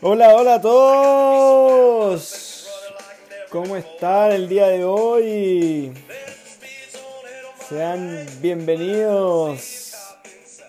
Hola, 0.00 0.32
hola 0.32 0.54
a 0.54 0.60
todos. 0.60 2.28
¿Cómo 3.50 3.76
están 3.76 4.30
el 4.30 4.48
día 4.48 4.68
de 4.68 4.84
hoy? 4.84 5.92
Sean 7.68 8.24
bienvenidos 8.40 9.96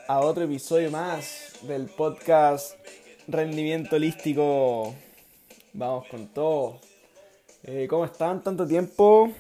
a 0.07 0.21
otro 0.21 0.46
episodio 0.46 0.89
más 0.89 1.60
del 1.61 1.86
podcast 1.86 2.73
Rendimiento 3.28 3.97
Holístico. 3.97 4.96
Vamos 5.73 6.07
con 6.07 6.29
todo. 6.29 6.79
Eh, 7.61 7.86
¿Cómo 7.87 8.06
están? 8.06 8.42
Tanto 8.42 8.65
tiempo. 8.65 9.32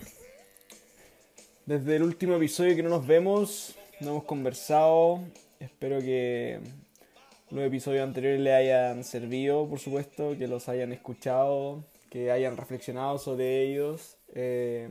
Desde 1.65 1.95
el 1.95 2.03
último 2.03 2.35
episodio 2.35 2.75
que 2.75 2.83
no 2.83 2.89
nos 2.89 3.07
vemos, 3.07 3.73
no 4.01 4.11
hemos 4.11 4.25
conversado. 4.25 5.21
Espero 5.59 5.97
que 5.99 6.59
los 7.51 7.63
episodios 7.65 8.03
anteriores 8.03 8.39
le 8.39 8.53
hayan 8.53 9.03
servido, 9.03 9.67
por 9.67 9.79
supuesto, 9.79 10.37
que 10.37 10.47
los 10.47 10.69
hayan 10.69 10.93
escuchado, 10.93 11.83
que 12.09 12.31
hayan 12.31 12.57
reflexionado 12.57 13.17
sobre 13.17 13.63
ellos 13.63 14.17
eh, 14.33 14.89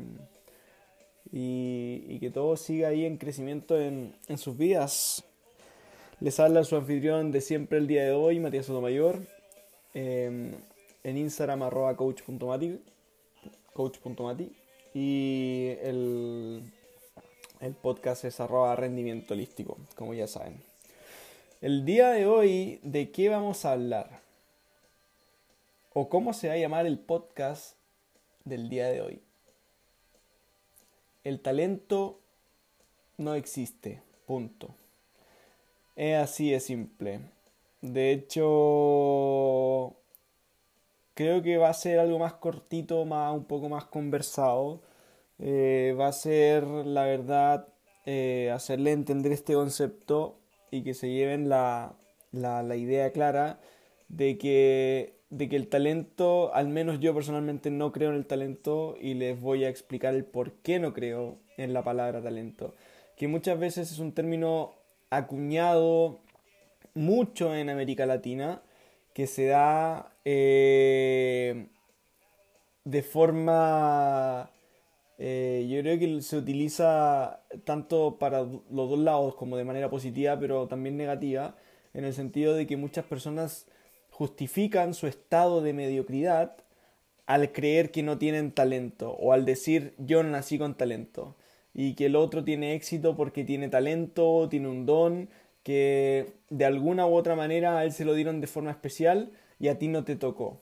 y, 1.30 2.18
que 2.18 2.30
todo 2.30 2.56
siga 2.56 2.88
ahí 2.88 3.04
en 3.04 3.16
crecimiento 3.16 3.80
en, 3.80 4.14
sus 4.36 4.56
vidas. 4.56 5.24
Les 6.20 6.40
habla 6.40 6.64
su 6.64 6.74
anfitrión 6.74 7.30
de 7.30 7.40
siempre 7.40 7.78
el 7.78 7.86
día 7.86 8.02
de 8.04 8.10
hoy, 8.12 8.40
Matías 8.40 8.66
Sotomayor, 8.66 9.20
eh, 9.94 10.52
en 11.04 11.16
Instagram 11.16 11.62
arroba 11.62 11.96
coach.mati 11.96 12.80
y 14.94 15.68
el, 15.80 16.62
el 17.60 17.74
podcast 17.74 18.24
es 18.24 18.40
arroba 18.40 18.74
rendimiento 18.74 19.34
holístico, 19.34 19.78
como 19.94 20.12
ya 20.14 20.26
saben. 20.26 20.67
El 21.60 21.84
día 21.84 22.10
de 22.10 22.24
hoy, 22.24 22.78
¿de 22.84 23.10
qué 23.10 23.28
vamos 23.30 23.64
a 23.64 23.72
hablar? 23.72 24.20
¿O 25.92 26.08
cómo 26.08 26.32
se 26.32 26.46
va 26.46 26.54
a 26.54 26.58
llamar 26.58 26.86
el 26.86 27.00
podcast 27.00 27.76
del 28.44 28.68
día 28.68 28.86
de 28.86 29.00
hoy? 29.02 29.20
El 31.24 31.40
talento 31.40 32.20
no 33.16 33.34
existe, 33.34 34.00
punto. 34.24 34.72
Es 35.96 36.16
así 36.22 36.52
de 36.52 36.60
simple. 36.60 37.22
De 37.80 38.12
hecho, 38.12 39.96
creo 41.14 41.42
que 41.42 41.56
va 41.56 41.70
a 41.70 41.74
ser 41.74 41.98
algo 41.98 42.20
más 42.20 42.34
cortito, 42.34 43.04
más, 43.04 43.34
un 43.34 43.46
poco 43.46 43.68
más 43.68 43.84
conversado. 43.86 44.80
Eh, 45.40 45.96
va 45.98 46.06
a 46.06 46.12
ser, 46.12 46.62
la 46.62 47.02
verdad, 47.02 47.66
eh, 48.06 48.52
hacerle 48.54 48.92
entender 48.92 49.32
este 49.32 49.54
concepto 49.54 50.37
y 50.70 50.82
que 50.82 50.94
se 50.94 51.10
lleven 51.10 51.48
la, 51.48 51.94
la, 52.32 52.76
idea 52.76 53.12
clara 53.12 53.60
de 54.08 54.38
que, 54.38 55.14
de 55.30 55.48
que 55.48 55.56
el 55.56 55.68
talento, 55.68 56.54
al 56.54 56.68
menos 56.68 57.00
yo 57.00 57.14
personalmente 57.14 57.70
no 57.70 57.92
creo 57.92 58.10
en 58.10 58.16
el 58.16 58.26
talento 58.26 58.96
y 59.00 59.14
les 59.14 59.40
voy 59.40 59.64
a 59.64 59.68
explicar 59.68 60.14
el 60.14 60.24
por 60.24 60.52
qué 60.52 60.78
no 60.78 60.92
creo 60.92 61.38
en 61.56 61.72
la 61.72 61.82
palabra 61.82 62.22
talento. 62.22 62.74
Que 63.16 63.28
muchas 63.28 63.58
veces 63.58 63.90
es 63.90 63.98
un 63.98 64.12
término 64.12 64.74
acuñado 65.10 66.20
mucho 66.94 67.54
en 67.54 67.70
América 67.70 68.06
Latina 68.06 68.62
que 69.14 69.26
se 69.26 69.46
da 69.46 70.12
eh, 70.24 71.66
de 72.84 73.02
forma 73.02 74.50
eh, 75.18 75.66
yo 75.68 75.80
creo 75.80 75.98
que 75.98 76.22
se 76.22 76.36
utiliza 76.36 77.40
tanto 77.64 78.18
para 78.18 78.42
los 78.42 78.90
dos 78.90 78.98
lados 78.98 79.34
como 79.34 79.56
de 79.56 79.64
manera 79.64 79.90
positiva, 79.90 80.38
pero 80.38 80.68
también 80.68 80.96
negativa, 80.96 81.56
en 81.92 82.04
el 82.04 82.14
sentido 82.14 82.54
de 82.54 82.66
que 82.66 82.76
muchas 82.76 83.04
personas 83.04 83.66
justifican 84.10 84.94
su 84.94 85.06
estado 85.06 85.60
de 85.60 85.72
mediocridad 85.72 86.56
al 87.26 87.52
creer 87.52 87.90
que 87.90 88.02
no 88.02 88.18
tienen 88.18 88.52
talento 88.52 89.12
o 89.12 89.32
al 89.32 89.44
decir 89.44 89.94
yo 89.98 90.22
no 90.22 90.30
nací 90.30 90.58
con 90.58 90.76
talento 90.76 91.36
y 91.74 91.94
que 91.94 92.06
el 92.06 92.16
otro 92.16 92.42
tiene 92.42 92.74
éxito 92.74 93.16
porque 93.16 93.44
tiene 93.44 93.68
talento, 93.68 94.48
tiene 94.48 94.68
un 94.68 94.86
don 94.86 95.28
que 95.62 96.32
de 96.48 96.64
alguna 96.64 97.06
u 97.06 97.14
otra 97.14 97.36
manera 97.36 97.78
a 97.78 97.84
él 97.84 97.92
se 97.92 98.04
lo 98.04 98.14
dieron 98.14 98.40
de 98.40 98.46
forma 98.46 98.70
especial 98.70 99.30
y 99.60 99.68
a 99.68 99.78
ti 99.78 99.88
no 99.88 100.04
te 100.04 100.16
tocó. 100.16 100.60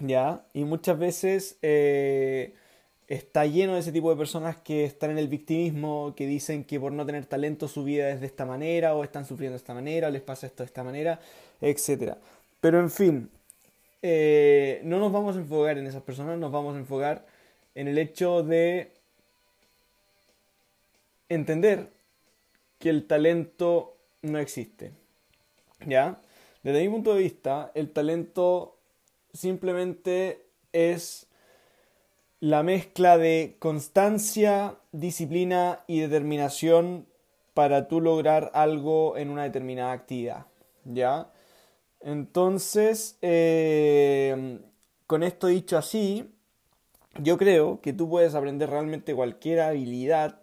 ¿Ya? 0.00 0.44
Y 0.52 0.64
muchas 0.64 0.98
veces 0.98 1.58
eh, 1.62 2.54
está 3.08 3.46
lleno 3.46 3.74
de 3.74 3.80
ese 3.80 3.92
tipo 3.92 4.10
de 4.10 4.16
personas 4.16 4.56
que 4.56 4.84
están 4.84 5.10
en 5.10 5.18
el 5.18 5.28
victimismo, 5.28 6.14
que 6.16 6.26
dicen 6.26 6.64
que 6.64 6.80
por 6.80 6.92
no 6.92 7.06
tener 7.06 7.26
talento 7.26 7.68
su 7.68 7.84
vida 7.84 8.10
es 8.10 8.20
de 8.20 8.26
esta 8.26 8.44
manera, 8.44 8.94
o 8.94 9.04
están 9.04 9.24
sufriendo 9.24 9.52
de 9.52 9.58
esta 9.58 9.74
manera, 9.74 10.08
o 10.08 10.10
les 10.10 10.22
pasa 10.22 10.46
esto 10.46 10.62
de 10.62 10.66
esta 10.66 10.82
manera, 10.82 11.20
etc. 11.60 12.14
Pero 12.60 12.80
en 12.80 12.90
fin, 12.90 13.30
eh, 14.02 14.80
no 14.84 14.98
nos 14.98 15.12
vamos 15.12 15.36
a 15.36 15.40
enfocar 15.40 15.78
en 15.78 15.86
esas 15.86 16.02
personas, 16.02 16.38
nos 16.38 16.50
vamos 16.50 16.74
a 16.74 16.78
enfocar 16.78 17.26
en 17.74 17.88
el 17.88 17.98
hecho 17.98 18.42
de 18.42 18.92
entender 21.28 21.90
que 22.78 22.90
el 22.90 23.06
talento 23.06 23.96
no 24.22 24.38
existe. 24.38 24.92
¿Ya? 25.86 26.20
Desde 26.62 26.82
mi 26.82 26.88
punto 26.88 27.14
de 27.14 27.22
vista, 27.22 27.70
el 27.74 27.92
talento 27.92 28.78
simplemente 29.32 30.46
es 30.72 31.25
la 32.40 32.62
mezcla 32.62 33.18
de 33.18 33.56
constancia, 33.58 34.76
disciplina 34.92 35.84
y 35.86 36.00
determinación 36.00 37.06
para 37.54 37.88
tú 37.88 38.00
lograr 38.00 38.50
algo 38.54 39.16
en 39.16 39.30
una 39.30 39.44
determinada 39.44 39.92
actividad. 39.92 40.46
¿Ya? 40.84 41.30
Entonces, 42.00 43.18
eh, 43.22 44.60
con 45.06 45.22
esto 45.22 45.46
dicho 45.46 45.78
así, 45.78 46.30
yo 47.18 47.38
creo 47.38 47.80
que 47.80 47.92
tú 47.92 48.08
puedes 48.08 48.34
aprender 48.34 48.70
realmente 48.70 49.14
cualquier 49.14 49.60
habilidad, 49.60 50.42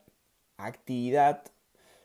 actividad 0.57 1.43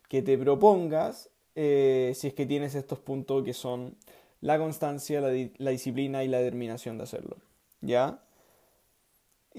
que 0.09 0.23
te 0.23 0.37
propongas 0.37 1.31
eh, 1.55 2.13
si 2.15 2.29
es 2.29 2.35
que 2.35 2.47
tienes 2.47 2.75
estos 2.75 2.99
puntos 2.99 3.43
que 3.45 3.55
son 3.55 3.97
la 4.41 4.59
constancia, 4.59 5.21
la, 5.21 5.31
la 5.57 5.71
disciplina 5.71 6.23
y 6.23 6.29
la 6.29 6.39
determinación 6.39 6.99
de 6.99 7.05
hacerlo. 7.05 7.39
¿Ya? 7.81 8.21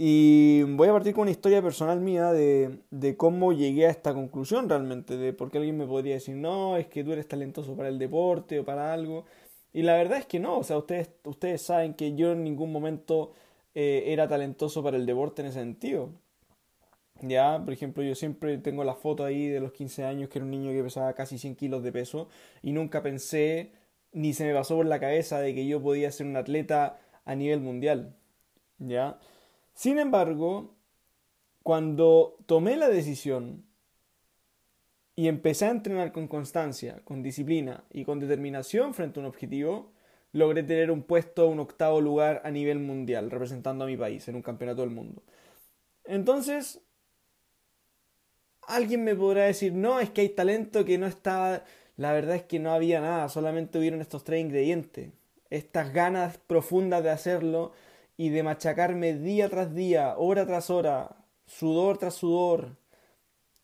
Y 0.01 0.63
voy 0.63 0.87
a 0.87 0.93
partir 0.93 1.13
con 1.13 1.23
una 1.23 1.31
historia 1.31 1.61
personal 1.61 1.99
mía 1.99 2.31
de, 2.31 2.79
de, 2.89 3.17
cómo 3.17 3.51
llegué 3.51 3.85
a 3.85 3.89
esta 3.89 4.13
conclusión 4.13 4.69
realmente, 4.69 5.17
de 5.17 5.33
por 5.33 5.51
qué 5.51 5.57
alguien 5.57 5.77
me 5.77 5.85
podría 5.85 6.13
decir, 6.13 6.37
no, 6.37 6.77
es 6.77 6.87
que 6.87 7.03
tú 7.03 7.11
eres 7.11 7.27
talentoso 7.27 7.75
para 7.75 7.89
el 7.89 7.99
deporte 7.99 8.59
o 8.61 8.63
para 8.63 8.93
algo. 8.93 9.25
Y 9.73 9.81
la 9.81 9.97
verdad 9.97 10.19
es 10.19 10.25
que 10.25 10.39
no, 10.39 10.59
o 10.59 10.63
sea, 10.63 10.77
ustedes, 10.77 11.09
ustedes 11.25 11.63
saben 11.63 11.95
que 11.95 12.15
yo 12.15 12.31
en 12.31 12.45
ningún 12.45 12.71
momento 12.71 13.33
eh, 13.75 14.05
era 14.07 14.25
talentoso 14.29 14.81
para 14.81 14.95
el 14.95 15.05
deporte 15.05 15.41
en 15.41 15.49
ese 15.49 15.59
sentido. 15.59 16.11
Ya, 17.21 17.61
por 17.61 17.73
ejemplo, 17.73 18.01
yo 18.01 18.15
siempre 18.15 18.57
tengo 18.57 18.85
la 18.85 18.95
foto 18.95 19.25
ahí 19.25 19.47
de 19.49 19.59
los 19.59 19.73
15 19.73 20.05
años, 20.05 20.29
que 20.29 20.39
era 20.39 20.45
un 20.45 20.51
niño 20.51 20.71
que 20.71 20.81
pesaba 20.81 21.11
casi 21.13 21.37
100 21.37 21.55
kilos 21.57 21.83
de 21.83 21.91
peso, 21.91 22.29
y 22.61 22.71
nunca 22.71 23.03
pensé, 23.03 23.73
ni 24.13 24.33
se 24.33 24.45
me 24.45 24.53
pasó 24.53 24.77
por 24.77 24.85
la 24.85 25.01
cabeza 25.01 25.41
de 25.41 25.53
que 25.53 25.67
yo 25.67 25.81
podía 25.81 26.09
ser 26.11 26.27
un 26.27 26.37
atleta 26.37 26.99
a 27.25 27.35
nivel 27.35 27.59
mundial. 27.59 28.15
¿Ya? 28.79 29.19
Sin 29.79 29.97
embargo, 29.97 30.75
cuando 31.63 32.35
tomé 32.47 32.75
la 32.75 32.89
decisión 32.89 33.63
y 35.15 35.29
empecé 35.29 35.67
a 35.67 35.71
entrenar 35.71 36.11
con 36.11 36.27
constancia, 36.27 36.99
con 37.05 37.23
disciplina 37.23 37.85
y 37.89 38.03
con 38.03 38.19
determinación 38.19 38.93
frente 38.93 39.17
a 39.17 39.21
un 39.21 39.27
objetivo, 39.27 39.93
logré 40.33 40.63
tener 40.63 40.91
un 40.91 41.01
puesto, 41.01 41.47
un 41.47 41.61
octavo 41.61 42.01
lugar 42.01 42.41
a 42.43 42.51
nivel 42.51 42.79
mundial, 42.79 43.31
representando 43.31 43.85
a 43.85 43.87
mi 43.87 43.95
país 43.95 44.27
en 44.27 44.35
un 44.35 44.41
campeonato 44.41 44.81
del 44.81 44.89
mundo. 44.89 45.23
Entonces, 46.03 46.81
alguien 48.63 49.05
me 49.05 49.15
podrá 49.15 49.45
decir, 49.45 49.71
no, 49.71 50.01
es 50.01 50.09
que 50.09 50.19
hay 50.19 50.29
talento 50.29 50.83
que 50.83 50.97
no 50.97 51.07
estaba... 51.07 51.63
La 51.95 52.11
verdad 52.11 52.35
es 52.35 52.43
que 52.43 52.59
no 52.59 52.73
había 52.73 52.99
nada, 52.99 53.29
solamente 53.29 53.79
hubieron 53.79 54.01
estos 54.01 54.25
tres 54.25 54.41
ingredientes. 54.41 55.13
Estas 55.49 55.93
ganas 55.93 56.37
profundas 56.37 57.01
de 57.01 57.11
hacerlo, 57.11 57.71
y 58.19 58.27
de 58.31 58.43
machacarme 58.43 59.13
día 59.13 59.47
tras 59.47 59.73
día, 59.73 60.15
hora 60.17 60.45
tras 60.45 60.69
hora, 60.69 61.15
sudor 61.45 61.97
tras 61.97 62.15
sudor, 62.15 62.75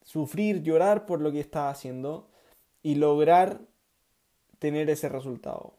sufrir, 0.01 0.63
llorar 0.63 1.05
por 1.05 1.19
lo 1.19 1.29
que 1.33 1.41
estaba 1.41 1.69
haciendo 1.69 2.29
y 2.81 2.95
lograr 2.95 3.59
tener 4.57 4.89
ese 4.89 5.09
resultado 5.09 5.73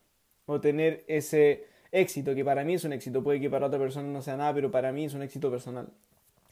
o 0.44 0.60
tener 0.60 1.06
ese 1.08 1.64
éxito, 1.90 2.34
que 2.34 2.44
para 2.44 2.64
mí 2.64 2.74
es 2.74 2.84
un 2.84 2.92
éxito, 2.92 3.22
puede 3.24 3.40
que 3.40 3.48
para 3.48 3.68
otra 3.68 3.78
persona 3.78 4.08
no 4.08 4.20
sea 4.20 4.36
nada, 4.36 4.52
pero 4.52 4.70
para 4.70 4.92
mí 4.92 5.06
es 5.06 5.14
un 5.14 5.22
éxito 5.22 5.50
personal, 5.50 5.88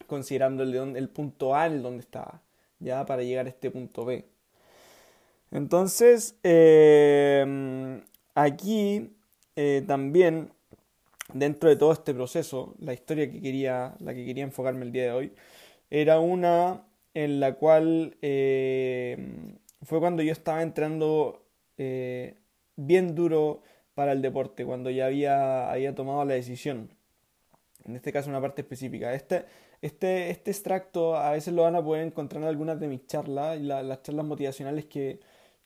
considerando 0.06 0.62
el, 0.62 1.08
punto 1.10 1.54
A 1.54 1.66
en 1.66 1.82
donde 1.82 2.00
estaba, 2.00 2.40
ya 2.78 3.04
para 3.04 3.22
llegar 3.22 3.44
a 3.44 3.50
este 3.50 3.70
punto 3.70 4.06
B. 4.06 4.24
Entonces, 5.50 6.38
eh, 6.42 8.00
aquí 8.34 9.14
eh, 9.56 9.84
también 9.86 10.54
dentro 11.32 11.68
de 11.68 11.76
todo 11.76 11.92
este 11.92 12.14
proceso, 12.14 12.74
la 12.78 12.92
historia 12.92 13.30
que 13.30 13.40
quería, 13.40 13.94
la 14.00 14.14
que 14.14 14.24
quería 14.24 14.44
enfocarme 14.44 14.84
el 14.84 14.92
día 14.92 15.04
de 15.04 15.12
hoy, 15.12 15.32
era 15.90 16.20
una 16.20 16.84
en 17.14 17.40
la 17.40 17.54
cual 17.54 18.16
eh, 18.22 19.16
fue 19.82 20.00
cuando 20.00 20.22
yo 20.22 20.32
estaba 20.32 20.62
entrando 20.62 21.46
eh, 21.78 22.36
bien 22.76 23.14
duro 23.14 23.62
para 23.94 24.12
el 24.12 24.22
deporte, 24.22 24.64
cuando 24.64 24.90
ya 24.90 25.06
había, 25.06 25.70
había 25.70 25.94
tomado 25.94 26.24
la 26.24 26.34
decisión. 26.34 26.90
En 27.84 27.96
este 27.96 28.12
caso 28.12 28.30
una 28.30 28.40
parte 28.40 28.62
específica. 28.62 29.14
Este, 29.14 29.44
este, 29.82 30.30
este 30.30 30.50
extracto 30.50 31.16
a 31.16 31.32
veces 31.32 31.54
lo 31.54 31.62
van 31.62 31.76
a 31.76 31.84
poder 31.84 32.04
encontrar 32.06 32.42
en 32.42 32.48
algunas 32.48 32.80
de 32.80 32.88
mis 32.88 33.06
charlas, 33.06 33.60
las 33.60 34.02
charlas 34.02 34.26
motivacionales 34.26 34.86
que, 34.86 35.20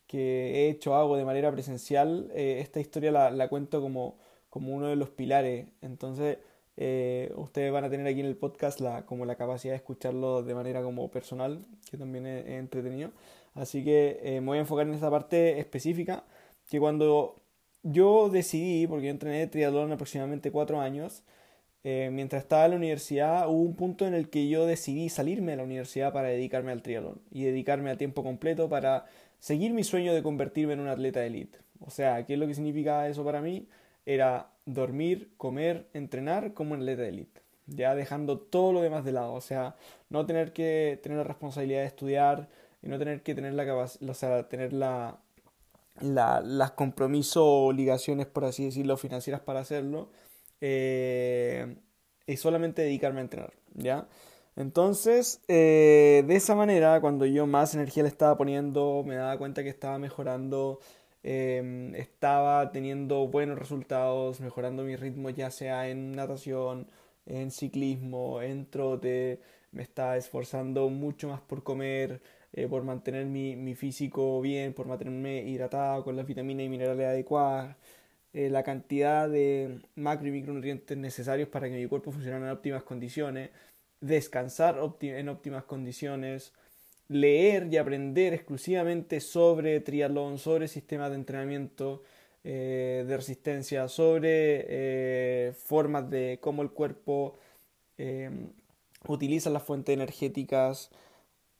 que 0.05 0.67
he 0.67 0.69
hecho, 0.69 0.95
hago 0.95 1.17
de 1.17 1.25
manera 1.25 1.51
presencial. 1.51 2.29
Eh, 2.35 2.59
esta 2.61 2.79
historia 2.79 3.11
la, 3.11 3.31
la 3.31 3.47
cuento 3.47 3.81
como, 3.81 4.17
como 4.49 4.73
uno 4.75 4.87
de 4.87 4.95
los 4.95 5.09
pilares. 5.09 5.67
Entonces, 5.81 6.37
eh, 6.77 7.31
ustedes 7.35 7.71
van 7.71 7.83
a 7.83 7.89
tener 7.89 8.07
aquí 8.07 8.21
en 8.21 8.25
el 8.25 8.37
podcast 8.37 8.79
la, 8.79 9.05
como 9.05 9.25
la 9.25 9.35
capacidad 9.35 9.73
de 9.73 9.77
escucharlo 9.77 10.43
de 10.43 10.55
manera 10.55 10.81
como 10.81 11.11
personal, 11.11 11.65
que 11.89 11.97
también 11.97 12.25
es, 12.25 12.47
entretenido. 12.47 13.11
Así 13.53 13.83
que 13.83 14.19
eh, 14.23 14.41
me 14.41 14.47
voy 14.47 14.57
a 14.59 14.61
enfocar 14.61 14.87
en 14.87 14.93
esta 14.93 15.11
parte 15.11 15.59
específica, 15.59 16.23
que 16.69 16.79
cuando 16.79 17.35
yo 17.83 18.29
decidí, 18.29 18.87
porque 18.87 19.07
yo 19.07 19.11
entrené 19.11 19.47
triatlón 19.47 19.91
aproximadamente 19.91 20.51
cuatro 20.51 20.79
años, 20.79 21.23
eh, 21.83 22.09
mientras 22.11 22.43
estaba 22.43 22.65
en 22.65 22.71
la 22.71 22.77
universidad 22.77 23.47
hubo 23.49 23.61
un 23.61 23.75
punto 23.75 24.05
en 24.05 24.13
el 24.13 24.29
que 24.29 24.49
yo 24.49 24.65
decidí 24.65 25.07
salirme 25.09 25.51
de 25.51 25.57
la 25.57 25.63
universidad 25.63 26.11
para 26.11 26.27
dedicarme 26.27 26.71
al 26.73 26.81
triatlón 26.81 27.21
y 27.31 27.45
dedicarme 27.45 27.89
a 27.89 27.97
tiempo 27.97 28.21
completo 28.21 28.67
para 28.67 29.05
seguir 29.39 29.73
mi 29.73 29.83
sueño 29.85 30.13
de 30.13 30.21
convertirme 30.21 30.73
en 30.73 30.81
un 30.81 30.89
atleta 30.89 31.21
de 31.21 31.27
elite. 31.27 31.59
O 31.79 31.89
sea, 31.89 32.25
¿qué 32.25 32.33
es 32.33 32.39
lo 32.39 32.47
que 32.47 32.53
significa 32.53 33.07
eso 33.07 33.23
para 33.23 33.41
mí? 33.41 33.67
Era 34.09 34.49
dormir, 34.65 35.33
comer, 35.37 35.87
entrenar 35.93 36.55
como 36.55 36.73
en 36.73 36.81
atleta 36.81 37.03
de 37.03 37.09
elite. 37.09 37.41
Ya 37.67 37.93
dejando 37.93 38.39
todo 38.39 38.73
lo 38.73 38.81
demás 38.81 39.05
de 39.05 39.11
lado. 39.11 39.33
O 39.33 39.41
sea, 39.41 39.75
no 40.09 40.25
tener 40.25 40.51
que 40.51 40.99
tener 41.03 41.19
la 41.19 41.23
responsabilidad 41.23 41.81
de 41.81 41.85
estudiar 41.85 42.49
y 42.81 42.87
no 42.87 42.97
tener 42.97 43.21
que 43.21 43.35
tener 43.35 43.53
la 43.53 43.67
capacidad, 43.67 44.09
o 44.09 44.13
sea, 44.15 44.49
tener 44.49 44.73
la, 44.73 45.19
la, 46.01 46.41
las 46.41 46.71
compromisos 46.71 47.43
o 47.43 47.67
obligaciones, 47.67 48.25
por 48.25 48.45
así 48.45 48.65
decirlo, 48.65 48.97
financieras 48.97 49.41
para 49.41 49.59
hacerlo. 49.59 50.09
Eh, 50.59 51.77
y 52.25 52.37
solamente 52.37 52.81
dedicarme 52.81 53.19
a 53.19 53.23
entrenar, 53.23 53.53
¿ya? 53.75 54.07
Entonces, 54.55 55.41
eh, 55.47 56.23
de 56.27 56.35
esa 56.35 56.55
manera, 56.55 56.99
cuando 56.99 57.27
yo 57.27 57.45
más 57.45 57.75
energía 57.75 58.03
le 58.03 58.09
estaba 58.09 58.35
poniendo, 58.37 59.03
me 59.05 59.15
daba 59.15 59.37
cuenta 59.37 59.63
que 59.63 59.69
estaba 59.69 59.99
mejorando 59.99 60.79
Em, 61.23 61.95
estaba 61.95 62.71
teniendo 62.71 63.27
buenos 63.27 63.59
resultados, 63.59 64.39
mejorando 64.39 64.83
mi 64.83 64.95
ritmo 64.95 65.29
ya 65.29 65.51
sea 65.51 65.89
en 65.89 66.13
natación, 66.13 66.87
en 67.25 67.51
ciclismo, 67.51 68.41
en 68.41 68.65
trote, 68.69 69.41
me 69.71 69.83
estaba 69.83 70.17
esforzando 70.17 70.89
mucho 70.89 71.27
más 71.29 71.41
por 71.41 71.63
comer, 71.63 72.21
eh, 72.53 72.67
por 72.67 72.83
mantener 72.83 73.25
mi, 73.25 73.55
mi, 73.55 73.75
físico 73.75 74.41
bien, 74.41 74.73
por 74.73 74.87
mantenerme 74.87 75.43
hidratado 75.43 76.03
con 76.03 76.15
las 76.15 76.25
vitaminas 76.25 76.65
y 76.65 76.69
minerales 76.69 77.07
adecuadas, 77.07 77.75
eh, 78.33 78.49
la 78.49 78.63
cantidad 78.63 79.29
de 79.29 79.81
macro 79.95 80.27
y 80.27 80.31
micronutrientes 80.31 80.97
necesarios 80.97 81.49
para 81.49 81.67
que 81.69 81.75
mi 81.75 81.87
cuerpo 81.87 82.11
funcionara 82.11 82.45
en 82.45 82.51
óptimas 82.51 82.83
condiciones, 82.83 83.49
descansar 84.01 84.79
en 85.01 85.29
óptimas 85.29 85.63
condiciones, 85.65 86.53
leer 87.09 87.67
y 87.71 87.77
aprender 87.77 88.33
exclusivamente 88.33 89.19
sobre 89.19 89.81
triatlón, 89.81 90.37
sobre 90.37 90.67
sistemas 90.67 91.09
de 91.09 91.15
entrenamiento 91.15 92.03
eh, 92.43 93.03
de 93.05 93.17
resistencia, 93.17 93.87
sobre 93.89 94.65
eh, 94.69 95.53
formas 95.53 96.09
de 96.09 96.37
cómo 96.39 96.61
el 96.61 96.71
cuerpo 96.71 97.37
eh, 97.97 98.29
utiliza 99.07 99.49
las 99.49 99.63
fuentes 99.63 99.93
energéticas, 99.93 100.91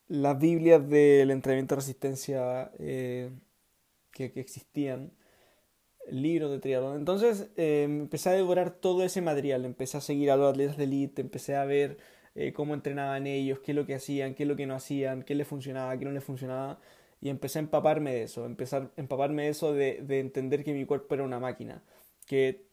las 0.07 0.39
Biblias 0.39 0.87
del 0.87 1.31
entrenamiento 1.31 1.75
de 1.75 1.81
resistencia 1.81 2.71
que, 2.77 3.31
que, 4.11 4.39
existían, 4.39 5.11
libros 6.11 6.51
de 6.51 6.59
triatlón. 6.59 6.97
Entonces 6.97 7.49
empecé 7.55 8.29
a 8.29 8.33
devorar 8.33 8.71
todo 8.71 9.03
ese 9.03 9.21
material, 9.21 9.65
empecé 9.65 9.97
a 9.97 10.01
seguir 10.01 10.31
a 10.31 10.37
los 10.37 10.51
atletas 10.51 10.77
de 10.77 10.85
elite, 10.85 11.21
empecé 11.21 11.55
a 11.55 11.65
ver 11.65 11.97
eh, 12.35 12.53
cómo 12.53 12.73
entrenaban 12.73 13.27
ellos, 13.27 13.59
qué 13.59 13.71
es 13.71 13.75
lo 13.75 13.85
que 13.85 13.95
hacían, 13.95 14.35
qué 14.35 14.43
es 14.43 14.49
lo 14.49 14.55
que 14.55 14.65
no 14.65 14.75
hacían, 14.75 15.23
qué 15.23 15.35
les 15.35 15.47
funcionaba, 15.47 15.97
qué 15.97 16.05
no 16.05 16.11
les 16.11 16.23
funcionaba. 16.23 16.79
Y 17.21 17.29
empecé 17.29 17.59
a 17.59 17.61
empaparme 17.63 18.13
de 18.13 18.23
eso, 18.23 18.45
empezar 18.45 18.91
a 18.95 19.01
empaparme 19.01 19.43
de 19.43 19.49
eso 19.49 19.73
de, 19.73 20.01
de 20.03 20.19
entender 20.19 20.63
que 20.63 20.73
mi 20.73 20.85
cuerpo 20.85 21.15
era 21.15 21.23
una 21.23 21.39
máquina, 21.39 21.83
que 22.27 22.69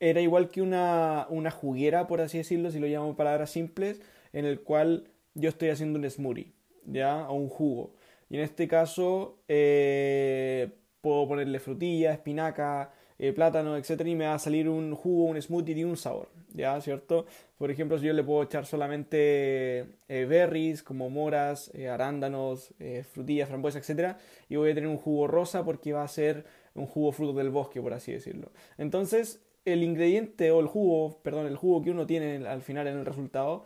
era 0.00 0.20
igual 0.20 0.48
que 0.50 0.62
una, 0.62 1.26
una 1.30 1.50
juguera, 1.50 2.06
por 2.06 2.20
así 2.20 2.38
decirlo, 2.38 2.70
si 2.70 2.78
lo 2.78 2.86
llamo 2.86 3.16
palabras 3.16 3.50
simples, 3.50 4.00
en 4.32 4.44
el 4.44 4.60
cual 4.60 5.08
yo 5.34 5.48
estoy 5.48 5.70
haciendo 5.70 5.98
un 5.98 6.10
smoothie, 6.10 6.52
¿ya? 6.84 7.28
O 7.28 7.34
un 7.34 7.48
jugo. 7.48 7.94
Y 8.28 8.36
en 8.36 8.42
este 8.42 8.68
caso 8.68 9.38
eh, 9.48 10.70
puedo 11.00 11.28
ponerle 11.28 11.58
frutilla, 11.58 12.12
espinaca, 12.12 12.92
eh, 13.18 13.32
plátano, 13.32 13.76
etc. 13.76 14.00
y 14.06 14.14
me 14.14 14.26
va 14.26 14.34
a 14.34 14.38
salir 14.38 14.68
un 14.68 14.94
jugo, 14.94 15.26
un 15.26 15.40
smoothie 15.40 15.74
de 15.74 15.84
un 15.84 15.96
sabor, 15.96 16.28
¿ya? 16.54 16.80
¿Cierto? 16.80 17.26
Por 17.58 17.70
ejemplo, 17.70 17.98
si 17.98 18.06
yo 18.06 18.14
le 18.14 18.24
puedo 18.24 18.42
echar 18.42 18.64
solamente 18.64 19.86
eh, 20.08 20.24
berries 20.26 20.82
como 20.82 21.10
moras, 21.10 21.70
eh, 21.74 21.88
arándanos, 21.88 22.72
frutillas, 23.12 23.48
frambuesas, 23.48 23.88
etc. 23.88 24.16
y 24.48 24.56
voy 24.56 24.70
a 24.70 24.74
tener 24.74 24.88
un 24.88 24.96
jugo 24.96 25.26
rosa 25.26 25.64
porque 25.64 25.92
va 25.92 26.02
a 26.02 26.08
ser 26.08 26.46
un 26.74 26.86
jugo 26.86 27.12
fruto 27.12 27.34
del 27.38 27.50
bosque, 27.50 27.82
por 27.82 27.92
así 27.92 28.12
decirlo. 28.12 28.50
Entonces, 28.78 29.42
el 29.64 29.82
ingrediente 29.82 30.50
o 30.50 30.60
el 30.60 30.66
jugo, 30.66 31.20
perdón, 31.22 31.46
el 31.46 31.56
jugo 31.56 31.82
que 31.82 31.90
uno 31.90 32.06
tiene 32.06 32.46
al 32.46 32.62
final 32.62 32.86
en 32.86 32.98
el 32.98 33.06
resultado 33.06 33.64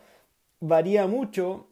varía 0.61 1.07
mucho 1.07 1.69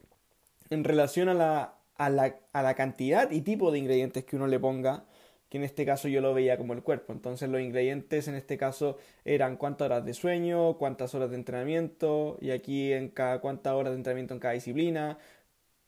en 0.69 0.83
relación 0.83 1.29
a 1.29 1.33
la, 1.33 1.75
a 1.95 2.09
la, 2.09 2.35
a 2.53 2.61
la 2.61 2.75
cantidad 2.75 3.31
y 3.31 3.41
tipo 3.41 3.71
de 3.71 3.79
ingredientes 3.79 4.25
que 4.25 4.35
uno 4.35 4.47
le 4.47 4.59
ponga 4.59 5.05
que 5.49 5.57
en 5.57 5.63
este 5.63 5.85
caso 5.85 6.07
yo 6.07 6.21
lo 6.21 6.33
veía 6.33 6.57
como 6.57 6.73
el 6.73 6.83
cuerpo. 6.83 7.13
Entonces 7.13 7.49
los 7.49 7.61
ingredientes 7.61 8.27
en 8.27 8.35
este 8.35 8.57
caso 8.57 8.97
eran 9.25 9.57
cuántas 9.57 9.85
horas 9.85 10.05
de 10.05 10.13
sueño, 10.13 10.77
cuántas 10.77 11.15
horas 11.15 11.29
de 11.29 11.37
entrenamiento, 11.37 12.37
y 12.41 12.51
aquí 12.51 12.93
en 12.93 13.09
cada 13.09 13.39
cuántas 13.39 13.73
horas 13.73 13.91
de 13.93 13.97
entrenamiento 13.97 14.33
en 14.33 14.39
cada 14.39 14.53
disciplina, 14.53 15.17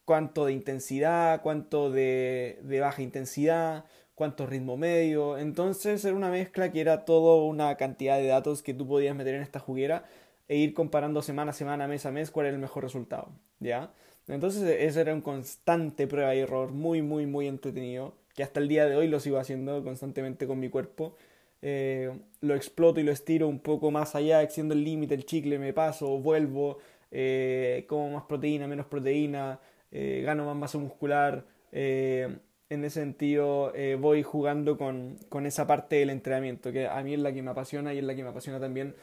cuánto 0.06 0.46
de 0.46 0.54
intensidad, 0.54 1.42
cuánto 1.42 1.92
de, 1.92 2.60
de 2.64 2.80
baja 2.80 3.02
intensidad, 3.02 3.86
cuánto 4.16 4.46
ritmo 4.48 4.78
medio. 4.78 5.38
Entonces 5.38 6.04
era 6.06 6.16
una 6.16 6.30
mezcla 6.32 6.72
que 6.72 6.82
era 6.82 7.06
toda 7.06 7.44
una 7.44 7.76
cantidad 7.78 8.18
de 8.18 8.28
datos 8.28 8.64
que 8.64 8.74
tú 8.74 8.88
podías 8.88 9.16
meter 9.16 9.36
en 9.36 9.42
esta 9.42 9.60
juguera 9.60 10.06
e 10.48 10.58
ir 10.58 10.74
comparando 10.74 11.22
semana 11.22 11.52
a 11.52 11.54
semana, 11.54 11.88
mes 11.88 12.06
a 12.06 12.12
mes, 12.12 12.32
cuál 12.32 12.48
era 12.48 12.56
el 12.56 12.62
mejor 12.62 12.84
resultado. 12.84 13.30
¿Ya? 13.60 13.92
Entonces 14.28 14.64
ese 14.64 15.02
era 15.02 15.14
un 15.14 15.22
constante 15.22 16.08
prueba 16.08 16.36
y 16.36 16.40
error, 16.40 16.72
muy, 16.72 17.02
muy, 17.02 17.26
muy 17.26 17.48
entretenido 17.48 18.14
que 18.34 18.44
hasta 18.44 18.60
el 18.60 18.68
día 18.68 18.86
de 18.88 18.96
hoy 18.96 19.08
lo 19.08 19.20
sigo 19.20 19.38
haciendo 19.38 19.84
constantemente 19.84 20.48
con 20.48 20.60
mi 20.60 20.70
cuerpo. 20.70 21.16
Eh, 21.62 22.12
lo 22.42 22.56
exploto 22.56 23.00
y 23.00 23.04
lo 23.04 23.12
estiro 23.12 23.48
un 23.48 23.60
poco 23.60 23.92
más 23.92 24.16
allá, 24.16 24.42
extiendo 24.42 24.74
el 24.74 24.84
límite, 24.84 25.14
el 25.16 25.26
chicle, 25.26 25.60
me 25.60 25.74
paso, 25.74 26.18
vuelvo, 26.20 26.78
eh, 27.12 27.86
como 27.88 28.12
más 28.12 28.24
proteína, 28.24 28.68
menos 28.68 28.86
proteína, 28.86 29.60
eh, 29.92 30.22
gano 30.26 30.46
más 30.46 30.56
masa 30.56 30.78
muscular. 30.78 31.46
en 31.72 32.84
ese 32.86 33.02
sentido, 33.02 33.74
voy 34.00 34.24
jugando 34.24 34.78
con, 34.78 35.18
con 35.30 35.46
esa 35.46 35.66
parte 35.68 35.98
del 35.98 36.10
entrenamiento, 36.12 36.72
que 36.72 36.88
a 36.88 37.02
mí 37.04 37.14
es 37.14 37.20
la 37.20 37.34
que 37.34 37.42
me 37.42 37.52
apasiona 37.52 37.94
y 37.94 38.00
es 38.00 38.04
la 38.04 38.16
que 38.16 38.24
me 38.24 38.30
apasiona 38.30 38.60
también 38.60 38.96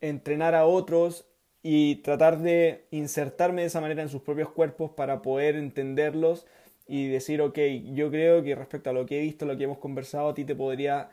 entrenar 0.00 0.54
a 0.54 0.66
otros 0.66 1.26
y 1.62 1.96
tratar 1.96 2.38
de 2.40 2.86
insertarme 2.90 3.62
de 3.62 3.68
esa 3.68 3.80
manera 3.80 4.02
en 4.02 4.08
sus 4.08 4.22
propios 4.22 4.50
cuerpos 4.50 4.90
para 4.90 5.22
poder 5.22 5.56
entenderlos 5.56 6.46
y 6.86 7.08
decir, 7.08 7.40
ok, 7.40 7.58
yo 7.92 8.10
creo 8.10 8.42
que 8.42 8.54
respecto 8.54 8.90
a 8.90 8.92
lo 8.92 9.06
que 9.06 9.18
he 9.18 9.22
visto, 9.22 9.46
lo 9.46 9.56
que 9.56 9.64
hemos 9.64 9.78
conversado, 9.78 10.28
a 10.28 10.34
ti 10.34 10.44
te 10.44 10.54
podría 10.54 11.08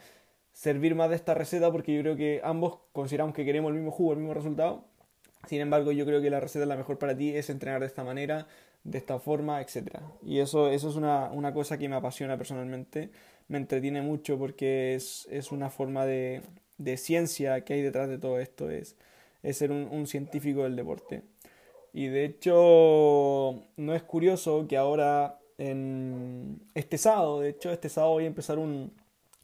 servir 0.54 0.96
más 0.96 1.10
de 1.10 1.16
esta 1.16 1.34
receta 1.34 1.72
porque 1.72 1.94
yo 1.94 2.02
creo 2.02 2.16
que 2.16 2.42
ambos 2.44 2.80
consideramos 2.92 3.34
que 3.34 3.46
queremos 3.46 3.70
el 3.70 3.76
mismo 3.76 3.92
jugo, 3.92 4.14
el 4.14 4.20
mismo 4.20 4.34
resultado. 4.34 4.86
Sin 5.48 5.62
embargo, 5.62 5.92
yo 5.92 6.06
creo 6.06 6.22
que 6.22 6.30
la 6.30 6.40
receta 6.40 6.66
la 6.66 6.76
mejor 6.76 7.00
para 7.00 7.16
ti 7.16 7.36
es 7.36 7.50
entrenar 7.50 7.80
de 7.80 7.88
esta 7.88 8.04
manera, 8.04 8.48
de 8.84 8.98
esta 8.98 9.20
forma, 9.20 9.62
etc. 9.62 10.00
Y 10.24 10.40
eso, 10.40 10.70
eso 10.70 10.90
es 10.90 10.96
una, 10.96 11.32
una 11.32 11.54
cosa 11.54 11.78
que 11.78 11.90
me 11.90 11.96
apasiona 11.96 12.38
personalmente, 12.38 13.10
me 13.48 13.58
entretiene 13.58 14.02
mucho 14.02 14.38
porque 14.38 14.96
es, 14.96 15.28
es 15.32 15.52
una 15.52 15.70
forma 15.70 16.06
de, 16.06 16.42
de, 16.78 16.98
ciencia 16.98 17.64
que 17.64 17.74
hay 17.74 17.82
detrás 17.82 18.08
de 18.08 18.18
todo 18.18 18.40
esto, 18.40 18.70
es, 18.70 18.98
es 19.42 19.58
ser 19.58 19.72
un, 19.72 19.88
un 19.92 20.06
científico 20.06 20.64
del 20.64 20.76
deporte. 20.76 21.24
Y 21.94 22.08
de 22.08 22.24
hecho, 22.26 23.64
no 23.78 23.96
es 23.96 24.04
curioso 24.04 24.68
que 24.68 24.78
ahora 24.78 25.41
en 25.62 26.60
este 26.74 26.98
sábado, 26.98 27.42
de 27.42 27.50
hecho, 27.50 27.72
este 27.72 27.88
sábado 27.90 28.14
voy 28.14 28.24
a 28.24 28.28
empezar 28.28 28.58
un, 28.58 28.92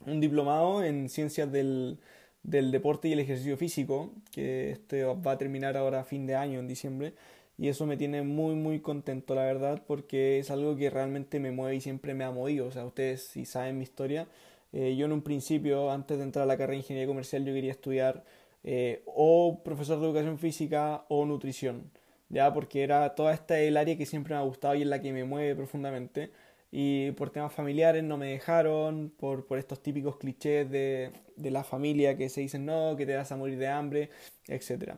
un 0.04 0.20
diplomado 0.20 0.82
en 0.82 1.08
ciencias 1.08 1.50
del, 1.52 1.98
del, 2.42 2.72
deporte 2.72 3.08
y 3.08 3.12
el 3.12 3.20
ejercicio 3.20 3.56
físico, 3.56 4.12
que 4.32 4.72
este 4.72 5.04
va 5.04 5.32
a 5.32 5.38
terminar 5.38 5.76
ahora 5.76 6.00
a 6.00 6.04
fin 6.04 6.26
de 6.26 6.34
año, 6.34 6.58
en 6.58 6.66
diciembre, 6.66 7.14
y 7.56 7.68
eso 7.68 7.86
me 7.86 7.96
tiene 7.96 8.22
muy, 8.22 8.56
muy 8.56 8.80
contento, 8.80 9.34
la 9.36 9.44
verdad, 9.44 9.82
porque 9.86 10.40
es 10.40 10.50
algo 10.50 10.76
que 10.76 10.90
realmente 10.90 11.38
me 11.38 11.52
mueve 11.52 11.76
y 11.76 11.80
siempre 11.80 12.14
me 12.14 12.24
ha 12.24 12.30
movido. 12.32 12.66
O 12.66 12.72
sea, 12.72 12.84
ustedes 12.84 13.22
si 13.22 13.44
saben 13.44 13.78
mi 13.78 13.84
historia, 13.84 14.26
eh, 14.72 14.96
yo 14.96 15.06
en 15.06 15.12
un 15.12 15.22
principio, 15.22 15.90
antes 15.90 16.18
de 16.18 16.24
entrar 16.24 16.44
a 16.44 16.46
la 16.46 16.56
carrera 16.56 16.72
de 16.72 16.78
ingeniería 16.78 17.06
comercial, 17.08 17.44
yo 17.44 17.54
quería 17.54 17.72
estudiar 17.72 18.24
eh, 18.64 19.02
o 19.06 19.62
profesor 19.64 20.00
de 20.00 20.06
educación 20.06 20.38
física 20.38 21.04
o 21.08 21.24
nutrición 21.26 21.90
ya 22.28 22.52
porque 22.52 22.82
era 22.82 23.14
toda 23.14 23.34
esta 23.34 23.58
el 23.60 23.76
área 23.76 23.96
que 23.96 24.06
siempre 24.06 24.34
me 24.34 24.40
ha 24.40 24.44
gustado 24.44 24.74
y 24.74 24.82
es 24.82 24.88
la 24.88 25.00
que 25.00 25.12
me 25.12 25.24
mueve 25.24 25.54
profundamente. 25.56 26.30
y 26.70 27.12
por 27.12 27.30
temas 27.30 27.52
familiares 27.52 28.04
no 28.04 28.18
me 28.18 28.28
dejaron, 28.32 29.10
por, 29.18 29.46
por 29.46 29.58
estos 29.58 29.82
típicos 29.82 30.18
clichés 30.18 30.70
de, 30.70 31.10
de, 31.36 31.50
la 31.50 31.64
familia 31.64 32.16
que 32.16 32.28
se 32.28 32.42
dicen 32.42 32.66
no, 32.66 32.94
que 32.96 33.06
te 33.06 33.16
vas 33.16 33.32
a 33.32 33.36
morir 33.36 33.58
de 33.58 33.68
hambre, 33.68 34.10
etc. 34.48 34.96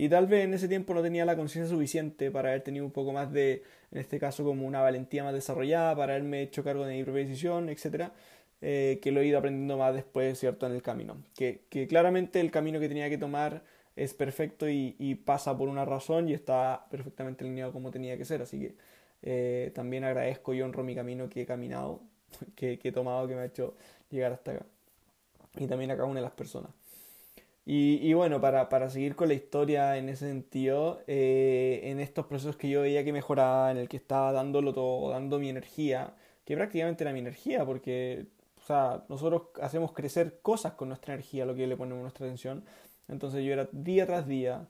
Y 0.00 0.08
tal 0.08 0.28
vez 0.28 0.44
en 0.44 0.54
ese 0.54 0.68
tiempo 0.68 0.94
no 0.94 1.02
tenía 1.02 1.24
la 1.24 1.34
conciencia 1.34 1.68
suficiente 1.68 2.30
para 2.30 2.50
haber 2.50 2.62
tenido 2.62 2.84
un 2.84 2.92
poco 2.92 3.12
más 3.12 3.32
de, 3.32 3.64
en 3.90 3.98
este 3.98 4.20
caso, 4.20 4.44
como 4.44 4.64
una 4.64 4.80
valentía 4.80 5.24
más 5.24 5.34
desarrollada, 5.34 5.96
para 5.96 6.12
haberme 6.14 6.42
hecho 6.42 6.62
cargo 6.62 6.86
de 6.86 6.94
mi 6.94 7.02
propia 7.02 7.24
decisión, 7.24 7.68
etc. 7.68 8.12
Eh, 8.60 9.00
que 9.02 9.10
lo 9.10 9.20
he 9.20 9.26
ido 9.26 9.38
aprendiendo 9.38 9.76
más 9.76 9.94
después, 9.94 10.38
¿cierto?, 10.38 10.66
en 10.66 10.72
el 10.74 10.82
camino. 10.82 11.16
Que, 11.34 11.62
que 11.68 11.88
claramente 11.88 12.38
el 12.38 12.52
camino 12.52 12.78
que 12.78 12.88
tenía 12.88 13.08
que 13.08 13.18
tomar 13.18 13.64
es 13.98 14.14
perfecto 14.14 14.68
y, 14.68 15.14
pasa 15.24 15.56
por 15.56 15.68
una 15.68 15.84
razón 15.84 16.28
y 16.28 16.34
está 16.34 16.86
perfectamente 16.90 17.44
alineado 17.44 17.72
como 17.72 17.90
tenía 17.90 18.16
que 18.16 18.24
ser. 18.24 18.42
Así 18.42 18.58
que 18.58 18.74
eh, 19.22 19.72
también 19.74 20.04
agradezco 20.04 20.54
y 20.54 20.62
honro 20.62 20.84
mi 20.84 20.94
camino 20.94 21.28
que 21.28 21.42
he 21.42 21.46
caminado, 21.46 22.00
que, 22.56 22.78
que, 22.78 22.88
he 22.88 22.92
tomado, 22.92 23.26
que 23.28 23.34
me 23.34 23.42
ha 23.42 23.46
hecho 23.46 23.74
llegar 24.10 24.32
hasta 24.32 24.52
acá. 24.52 24.66
Y 25.56 25.66
también 25.66 25.90
a 25.90 25.96
cada 25.96 26.08
una 26.08 26.20
de 26.20 26.24
las 26.24 26.32
personas. 26.32 26.70
Y, 27.66 27.98
y 28.02 28.14
bueno, 28.14 28.40
para, 28.40 28.70
para, 28.70 28.88
seguir 28.88 29.14
con 29.14 29.28
la 29.28 29.34
historia 29.34 29.98
en 29.98 30.08
ese 30.08 30.26
sentido, 30.26 31.02
eh, 31.06 31.80
en 31.84 32.00
estos 32.00 32.26
procesos 32.26 32.56
que 32.56 32.70
yo 32.70 32.80
veía 32.80 33.04
que 33.04 33.12
mejoraba, 33.12 33.70
en 33.70 33.76
el 33.76 33.88
que 33.90 33.98
estaba 33.98 34.32
dándolo 34.32 34.72
todo, 34.72 35.10
dando 35.10 35.38
mi 35.38 35.50
energía, 35.50 36.14
que 36.46 36.56
prácticamente 36.56 37.04
era 37.04 37.12
mi 37.12 37.18
energía, 37.18 37.66
porque 37.66 38.26
o 38.62 38.66
sea, 38.66 39.04
nosotros 39.08 39.42
hacemos 39.62 39.92
crecer 39.92 40.40
cosas 40.42 40.74
con 40.74 40.88
nuestra 40.88 41.14
energía, 41.14 41.46
lo 41.46 41.54
que 41.54 41.66
le 41.66 41.76
ponemos 41.76 42.02
nuestra 42.02 42.26
atención. 42.26 42.64
Entonces 43.08 43.44
yo 43.44 43.52
era 43.52 43.68
día 43.72 44.06
tras 44.06 44.26
día, 44.26 44.66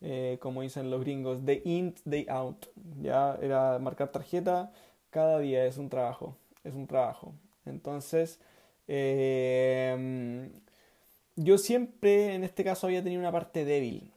eh, 0.00 0.38
como 0.40 0.62
dicen 0.62 0.90
los 0.90 1.00
gringos, 1.00 1.44
day 1.44 1.62
in, 1.64 1.94
day 2.04 2.26
out. 2.28 2.66
Ya 3.00 3.36
era 3.42 3.78
marcar 3.78 4.10
tarjeta, 4.10 4.72
cada 5.10 5.38
día 5.40 5.66
es 5.66 5.78
un 5.78 5.88
trabajo, 5.90 6.36
es 6.64 6.74
un 6.74 6.86
trabajo. 6.86 7.34
Entonces, 7.66 8.40
eh, 8.88 10.50
yo 11.36 11.58
siempre 11.58 12.34
en 12.34 12.44
este 12.44 12.64
caso 12.64 12.86
había 12.86 13.02
tenido 13.02 13.20
una 13.20 13.32
parte 13.32 13.64
débil, 13.64 14.10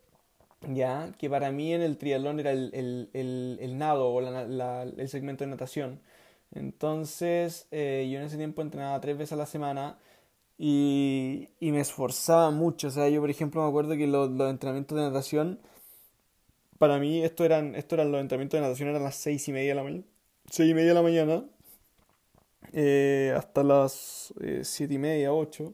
ya, 0.67 1.11
que 1.17 1.29
para 1.29 1.51
mí 1.51 1.73
en 1.73 1.81
el 1.81 1.97
triatlón 1.97 2.39
era 2.39 2.51
el, 2.51 2.69
el, 3.13 3.59
el, 3.61 3.77
nado 3.77 4.13
o 4.13 4.21
la, 4.21 4.83
el 4.83 5.09
segmento 5.09 5.43
de 5.43 5.51
natación. 5.51 5.99
Entonces, 6.51 7.67
eh, 7.71 8.09
yo 8.11 8.19
en 8.19 8.25
ese 8.25 8.37
tiempo 8.37 8.61
entrenaba 8.61 8.99
tres 9.01 9.17
veces 9.17 9.33
a 9.33 9.37
la 9.37 9.45
semana 9.45 9.97
y, 10.57 11.49
y, 11.59 11.71
me 11.71 11.79
esforzaba 11.81 12.51
mucho. 12.51 12.87
O 12.87 12.91
sea, 12.91 13.09
yo 13.09 13.21
por 13.21 13.29
ejemplo 13.29 13.61
me 13.63 13.69
acuerdo 13.69 13.95
que 13.95 14.07
los, 14.07 14.29
los 14.31 14.49
entrenamientos 14.49 14.97
de 14.97 15.03
natación, 15.03 15.59
para 16.77 16.99
mí 16.99 17.23
esto 17.23 17.45
eran, 17.45 17.75
esto 17.75 17.95
eran 17.95 18.11
los 18.11 18.21
entrenamientos 18.21 18.57
de 18.59 18.61
natación 18.61 18.89
eran 18.89 19.03
las 19.03 19.15
seis 19.15 19.47
y 19.47 19.51
media 19.53 19.69
de 19.69 19.75
la 19.75 19.83
mañana. 19.83 20.03
Seis 20.49 20.71
y 20.71 20.73
media 20.73 20.89
de 20.89 20.93
la 20.93 21.01
mañana. 21.01 21.45
Eh, 22.71 23.33
hasta 23.35 23.63
las 23.63 24.33
eh, 24.41 24.61
siete 24.63 24.95
y 24.95 24.97
media, 24.97 25.33
ocho. 25.33 25.73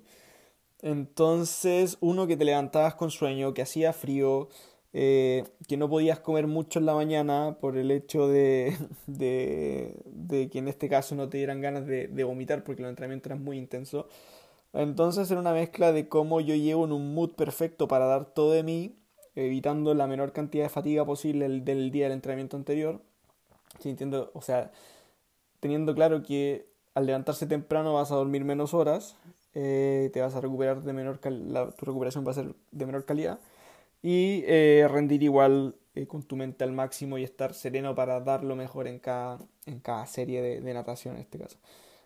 Entonces, 0.81 1.97
uno 2.01 2.27
que 2.27 2.37
te 2.37 2.45
levantabas 2.45 2.95
con 2.95 3.11
sueño, 3.11 3.53
que 3.53 3.61
hacía 3.61 3.93
frío, 3.93 4.49
eh, 4.93 5.43
que 5.67 5.77
no 5.77 5.89
podías 5.89 6.19
comer 6.19 6.47
mucho 6.47 6.79
en 6.79 6.85
la 6.85 6.95
mañana 6.95 7.57
por 7.59 7.77
el 7.77 7.91
hecho 7.91 8.27
de, 8.27 8.75
de, 9.07 10.49
que 10.51 10.59
en 10.59 10.67
este 10.67 10.89
caso 10.89 11.15
no 11.15 11.29
te 11.29 11.37
dieran 11.37 11.61
ganas 11.61 11.85
de 11.85 12.23
vomitar 12.23 12.63
porque 12.63 12.81
los 12.81 12.89
entrenamientos 12.89 13.31
eran 13.31 13.43
muy 13.43 13.57
intensos. 13.57 14.05
Entonces 14.73 15.29
era 15.31 15.39
una 15.39 15.53
mezcla 15.53 15.91
de 15.91 16.07
cómo 16.07 16.41
yo 16.41 16.55
llevo 16.55 16.85
en 16.85 16.91
un 16.91 17.13
mood 17.13 17.31
perfecto 17.35 17.87
para 17.87 18.05
dar 18.05 18.25
todo 18.25 18.51
de 18.51 18.63
mí, 18.63 18.95
evitando 19.35 19.93
la 19.93 20.07
menor 20.07 20.31
cantidad 20.31 20.65
de 20.65 20.69
fatiga 20.69 21.05
posible 21.05 21.47
del, 21.47 21.65
del 21.65 21.91
día 21.91 22.05
del 22.05 22.13
entrenamiento 22.13 22.57
anterior. 22.57 23.01
Sintiendo, 23.79 24.31
o 24.33 24.41
sea, 24.41 24.71
teniendo 25.59 25.95
claro 25.95 26.23
que 26.23 26.67
al 26.93 27.05
levantarse 27.05 27.47
temprano 27.47 27.93
vas 27.93 28.11
a 28.11 28.15
dormir 28.15 28.43
menos 28.43 28.73
horas, 28.73 29.15
eh, 29.53 30.09
te 30.13 30.21
vas 30.21 30.35
a 30.35 30.41
recuperar 30.41 30.83
de 30.83 30.93
menor 30.93 31.19
la, 31.31 31.71
tu 31.71 31.85
recuperación 31.85 32.25
va 32.25 32.31
a 32.31 32.35
ser 32.35 32.53
de 32.71 32.85
menor 32.85 33.05
calidad 33.05 33.39
y 34.01 34.43
eh, 34.45 34.87
rendir 34.89 35.23
igual 35.23 35.75
eh, 35.95 36.07
con 36.07 36.23
tu 36.23 36.35
mente 36.35 36.63
al 36.63 36.71
máximo 36.71 37.17
y 37.17 37.23
estar 37.23 37.53
sereno 37.53 37.95
para 37.95 38.19
dar 38.21 38.43
lo 38.43 38.55
mejor 38.55 38.87
en 38.87 38.99
cada, 38.99 39.39
en 39.65 39.79
cada 39.79 40.05
serie 40.05 40.41
de, 40.41 40.61
de 40.61 40.73
natación 40.73 41.15
en 41.15 41.21
este 41.21 41.39
caso. 41.39 41.57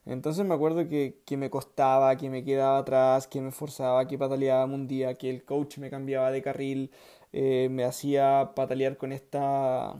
Entonces 0.05 0.45
me 0.45 0.53
acuerdo 0.53 0.87
que, 0.89 1.21
que, 1.25 1.37
me 1.37 1.49
costaba, 1.49 2.17
que 2.17 2.29
me 2.29 2.43
quedaba 2.43 2.79
atrás, 2.79 3.27
que 3.27 3.41
me 3.41 3.51
forzaba, 3.51 4.07
que 4.07 4.17
pataleaba 4.17 4.65
un 4.65 4.87
día, 4.87 5.15
que 5.15 5.29
el 5.29 5.43
coach 5.45 5.77
me 5.77 5.89
cambiaba 5.89 6.31
de 6.31 6.41
carril, 6.41 6.91
eh, 7.31 7.69
me 7.71 7.83
hacía 7.85 8.51
patalear 8.55 8.97
con 8.97 9.11
esta, 9.13 9.95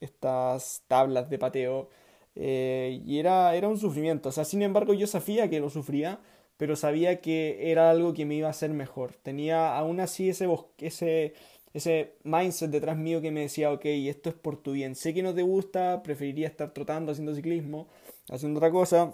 estas 0.00 0.82
tablas 0.88 1.30
de 1.30 1.38
pateo. 1.38 1.88
Eh, 2.34 3.02
y 3.06 3.18
era, 3.18 3.54
era 3.56 3.68
un 3.68 3.78
sufrimiento. 3.78 4.28
O 4.28 4.32
sea, 4.32 4.44
sin 4.44 4.62
embargo, 4.62 4.94
yo 4.94 5.06
sabía 5.06 5.48
que 5.50 5.60
lo 5.60 5.70
sufría, 5.70 6.20
pero 6.56 6.76
sabía 6.76 7.20
que 7.20 7.70
era 7.70 7.90
algo 7.90 8.14
que 8.14 8.24
me 8.26 8.34
iba 8.36 8.48
a 8.48 8.50
hacer 8.50 8.70
mejor. 8.70 9.14
Tenía 9.22 9.76
aún 9.76 10.00
así 10.00 10.28
ese, 10.28 10.48
ese, 10.78 11.34
ese 11.74 12.14
mindset 12.24 12.70
detrás 12.70 12.96
mío 12.96 13.20
que 13.20 13.30
me 13.30 13.40
decía, 13.40 13.72
ok, 13.72 13.84
esto 13.84 14.30
es 14.30 14.34
por 14.36 14.56
tu 14.56 14.72
bien. 14.72 14.94
Sé 14.94 15.14
que 15.14 15.22
no 15.22 15.34
te 15.34 15.42
gusta, 15.42 16.02
preferiría 16.02 16.46
estar 16.48 16.72
trotando, 16.72 17.12
haciendo 17.12 17.34
ciclismo, 17.34 17.88
haciendo 18.30 18.58
otra 18.58 18.70
cosa, 18.70 19.12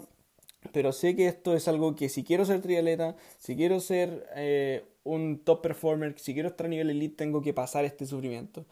pero 0.71 0.91
sé 0.91 1.15
que 1.15 1.27
esto 1.27 1.55
es 1.55 1.67
algo 1.67 1.95
que 1.95 2.09
si 2.09 2.23
quiero 2.23 2.45
ser 2.45 2.61
triatleta, 2.61 3.15
si 3.37 3.55
quiero 3.55 3.79
ser 3.79 4.27
eh, 4.35 4.85
un 5.03 5.39
top 5.43 5.61
performer, 5.61 6.17
si 6.17 6.33
quiero 6.33 6.49
estar 6.49 6.65
a 6.65 6.69
nivel 6.69 6.89
elite, 6.89 7.15
tengo 7.15 7.41
que 7.41 7.53
pasar 7.53 7.85
este 7.85 8.05
sufrimiento. 8.05 8.65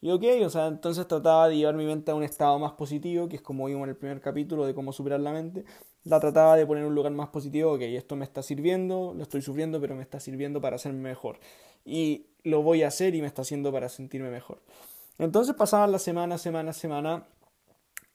Y 0.00 0.10
ok, 0.10 0.24
o 0.44 0.50
sea, 0.50 0.68
entonces 0.68 1.08
trataba 1.08 1.48
de 1.48 1.56
llevar 1.56 1.74
mi 1.74 1.84
mente 1.84 2.10
a 2.10 2.14
un 2.14 2.22
estado 2.22 2.58
más 2.58 2.72
positivo, 2.72 3.28
que 3.28 3.36
es 3.36 3.42
como 3.42 3.66
vimos 3.66 3.84
en 3.84 3.90
el 3.90 3.96
primer 3.96 4.20
capítulo 4.20 4.64
de 4.64 4.74
cómo 4.74 4.92
superar 4.92 5.20
la 5.20 5.32
mente. 5.32 5.64
La 6.04 6.20
trataba 6.20 6.56
de 6.56 6.64
poner 6.66 6.84
en 6.84 6.90
un 6.90 6.94
lugar 6.94 7.12
más 7.12 7.28
positivo, 7.30 7.72
ok, 7.72 7.80
esto 7.82 8.14
me 8.14 8.24
está 8.24 8.42
sirviendo, 8.42 9.12
lo 9.16 9.22
estoy 9.22 9.42
sufriendo, 9.42 9.80
pero 9.80 9.96
me 9.96 10.02
está 10.02 10.20
sirviendo 10.20 10.60
para 10.60 10.76
hacerme 10.76 11.00
mejor. 11.00 11.40
Y 11.84 12.26
lo 12.44 12.62
voy 12.62 12.82
a 12.84 12.88
hacer 12.88 13.14
y 13.14 13.20
me 13.20 13.26
está 13.26 13.42
haciendo 13.42 13.72
para 13.72 13.88
sentirme 13.88 14.30
mejor. 14.30 14.60
Entonces 15.18 15.54
pasaban 15.56 15.90
las 15.90 16.02
semanas, 16.02 16.40
semana, 16.40 16.72
semana, 16.72 17.24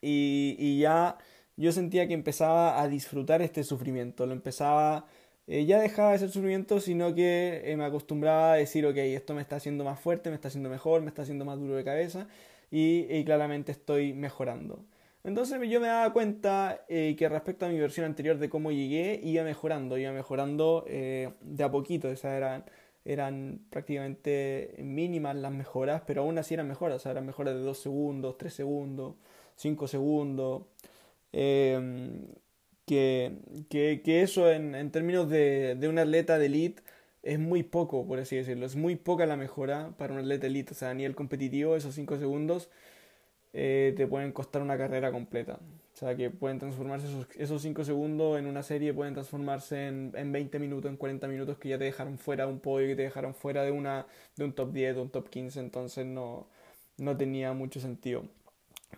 y, 0.01 0.55
y 0.57 0.79
ya 0.79 1.17
yo 1.57 1.71
sentía 1.71 2.07
que 2.07 2.13
empezaba 2.13 2.81
a 2.81 2.87
disfrutar 2.87 3.41
este 3.41 3.63
sufrimiento, 3.63 4.25
lo 4.25 4.33
empezaba, 4.33 5.05
eh, 5.47 5.65
ya 5.65 5.79
dejaba 5.79 6.13
de 6.13 6.19
ser 6.19 6.29
sufrimiento, 6.29 6.79
sino 6.79 7.13
que 7.13 7.61
eh, 7.65 7.77
me 7.77 7.85
acostumbraba 7.85 8.53
a 8.53 8.55
decir, 8.55 8.85
ok, 8.85 8.97
esto 8.97 9.33
me 9.33 9.41
está 9.41 9.57
haciendo 9.57 9.83
más 9.83 9.99
fuerte, 9.99 10.29
me 10.29 10.35
está 10.35 10.47
haciendo 10.47 10.69
mejor, 10.69 11.01
me 11.01 11.09
está 11.09 11.23
haciendo 11.23 11.45
más 11.45 11.59
duro 11.59 11.75
de 11.75 11.83
cabeza 11.83 12.27
y, 12.71 13.23
claramente 13.25 13.71
estoy 13.71 14.13
mejorando. 14.13 14.83
Entonces 15.23 15.57
yo 15.69 15.79
me 15.79 15.87
daba 15.87 16.11
cuenta 16.11 16.83
eh, 16.89 17.15
que 17.17 17.29
respecto 17.29 17.65
a 17.65 17.69
mi 17.69 17.79
versión 17.79 18.05
anterior 18.05 18.37
de 18.39 18.49
cómo 18.49 18.71
llegué, 18.71 19.19
iba 19.23 19.43
mejorando, 19.43 19.97
iba 19.97 20.11
mejorando 20.11 20.85
de 20.87 21.63
a 21.63 21.71
poquito, 21.71 22.13
sea, 22.15 22.35
eran, 22.35 22.65
eran 23.05 23.61
prácticamente 23.69 24.75
mínimas 24.79 25.35
las 25.35 25.51
mejoras, 25.51 26.01
pero 26.05 26.23
aún 26.23 26.37
así 26.37 26.55
eran 26.55 26.67
mejoras, 26.67 27.05
eran 27.05 27.25
mejoras 27.25 27.53
de 27.55 27.61
2 27.61 27.77
segundos, 27.77 28.37
3 28.37 28.53
segundos, 28.53 29.15
5 29.55 29.87
segundos. 29.87 30.63
Eh, 31.33 31.79
que, 32.85 33.37
que, 33.69 34.01
que, 34.03 34.21
eso 34.21 34.51
en, 34.51 34.75
en 34.75 34.91
términos 34.91 35.29
de, 35.29 35.75
de, 35.75 35.87
un 35.87 35.97
atleta 35.99 36.37
de 36.37 36.47
elite 36.47 36.83
es 37.23 37.39
muy 37.39 37.63
poco, 37.63 38.05
por 38.07 38.19
así 38.19 38.35
decirlo. 38.35 38.65
Es 38.65 38.75
muy 38.75 38.95
poca 38.95 39.25
la 39.25 39.37
mejora 39.37 39.93
para 39.97 40.13
un 40.13 40.19
atleta 40.19 40.47
elite. 40.47 40.73
O 40.73 40.75
sea, 40.75 40.89
a 40.91 40.93
nivel 40.93 41.15
competitivo, 41.15 41.75
esos 41.75 41.95
5 41.95 42.17
segundos 42.17 42.69
eh, 43.53 43.93
te 43.97 44.07
pueden 44.07 44.31
costar 44.31 44.61
una 44.61 44.77
carrera 44.77 45.11
completa. 45.11 45.59
O 45.93 45.95
sea, 45.97 46.15
que 46.15 46.29
pueden 46.31 46.59
transformarse 46.59 47.07
esos 47.37 47.61
5 47.61 47.83
segundos 47.85 48.39
en 48.39 48.47
una 48.47 48.63
serie, 48.63 48.93
pueden 48.93 49.13
transformarse 49.13 49.87
en, 49.87 50.11
en 50.15 50.31
20 50.31 50.59
minutos, 50.59 50.89
en 50.89 50.97
40 50.97 51.27
minutos 51.27 51.57
que 51.59 51.69
ya 51.69 51.77
te 51.77 51.85
dejaron 51.85 52.17
fuera 52.17 52.45
de 52.45 52.51
un 52.51 52.59
podio, 52.59 52.87
que 52.87 52.95
te 52.95 53.03
dejaron 53.03 53.35
fuera 53.35 53.63
de, 53.63 53.71
una, 53.71 54.07
de 54.35 54.43
un 54.45 54.53
top 54.53 54.73
10, 54.73 54.95
de 54.95 55.01
un 55.01 55.09
top 55.09 55.29
15. 55.29 55.59
Entonces 55.59 56.05
no, 56.05 56.47
no 56.97 57.15
tenía 57.17 57.53
mucho 57.53 57.79
sentido. 57.79 58.25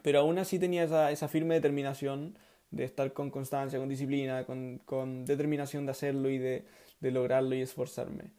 Pero 0.02 0.20
aún 0.20 0.38
así 0.38 0.60
tenía 0.60 0.84
esa, 0.84 1.12
esa 1.12 1.28
firme 1.28 1.56
determinación 1.56 2.38
de 2.72 2.84
estar 2.84 3.14
con 3.14 3.30
constancia, 3.32 3.80
con 3.80 3.90
disciplina, 3.90 4.46
con, 4.46 4.80
con 4.86 5.26
determinación 5.26 5.86
de 5.86 5.92
hacerlo 5.92 6.30
y 6.30 6.38
de, 6.38 6.66
de, 7.00 7.12
lograrlo 7.12 7.56
y 7.56 7.62
esforzarme. 7.62 8.32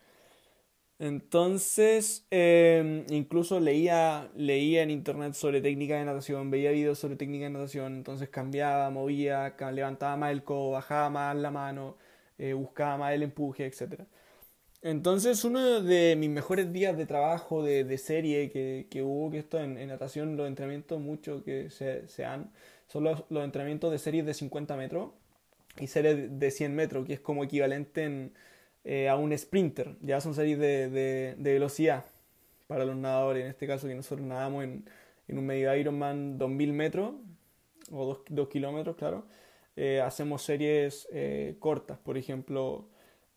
Entonces, 0.98 2.26
eh, 2.30 3.04
incluso 3.10 3.60
leía, 3.60 4.30
leía 4.34 4.82
en 4.82 4.90
internet 4.90 5.34
sobre 5.34 5.60
técnica 5.60 5.98
de 5.98 6.06
natación, 6.06 6.50
veía 6.50 6.70
videos 6.70 6.98
sobre 6.98 7.16
técnica 7.16 7.44
de 7.44 7.50
natación, 7.50 7.96
entonces 7.96 8.30
cambiaba, 8.30 8.88
movía, 8.90 9.54
levantaba 9.72 10.16
más 10.16 10.32
el 10.32 10.42
codo, 10.42 10.70
bajaba 10.70 11.10
más 11.10 11.36
la 11.36 11.50
mano, 11.50 11.96
eh, 12.38 12.54
buscaba 12.54 12.96
más 12.96 13.12
el 13.14 13.22
empuje, 13.24 13.66
etc. 13.66 14.06
Entonces, 14.86 15.44
uno 15.44 15.80
de 15.82 16.14
mis 16.14 16.30
mejores 16.30 16.72
días 16.72 16.96
de 16.96 17.06
trabajo, 17.06 17.64
de, 17.64 17.82
de 17.82 17.98
serie 17.98 18.50
que, 18.50 18.86
que, 18.88 19.02
hubo, 19.02 19.32
que 19.32 19.38
esto 19.38 19.58
en, 19.58 19.76
en, 19.78 19.88
natación, 19.88 20.36
los 20.36 20.46
entrenamientos 20.46 21.00
mucho 21.00 21.42
que 21.42 21.70
se, 21.70 22.06
se 22.06 22.24
han, 22.24 22.52
son 22.86 23.02
los, 23.02 23.24
entrenamientos 23.30 23.90
de 23.90 23.98
series 23.98 24.24
de 24.24 24.32
50 24.32 24.76
metros 24.76 25.10
y 25.80 25.88
series 25.88 26.38
de 26.38 26.50
100 26.52 26.76
metros, 26.76 27.04
que 27.04 27.14
es 27.14 27.20
como 27.20 27.42
equivalente 27.42 28.04
en, 28.04 28.32
eh, 28.84 29.08
a 29.08 29.16
un 29.16 29.36
sprinter, 29.36 29.96
ya 30.02 30.20
son 30.20 30.36
series 30.36 30.56
de, 30.60 30.88
de, 30.88 31.52
velocidad 31.52 32.04
para 32.68 32.84
los 32.84 32.94
nadadores, 32.94 33.42
en 33.42 33.50
este 33.50 33.66
caso 33.66 33.88
que 33.88 33.94
nosotros 33.96 34.24
nadamos 34.24 34.62
en, 34.62 34.88
en 35.26 35.38
un 35.38 35.46
medio 35.46 35.74
Ironman 35.74 36.38
2000 36.38 36.72
metros, 36.72 37.14
o 37.90 38.22
2 38.30 38.48
kilómetros, 38.48 38.94
claro. 38.94 39.26
eh, 39.74 40.00
hacemos 40.00 40.42
series 40.42 41.08
cortas, 41.58 41.98
por 41.98 42.16
ejemplo, 42.16 42.88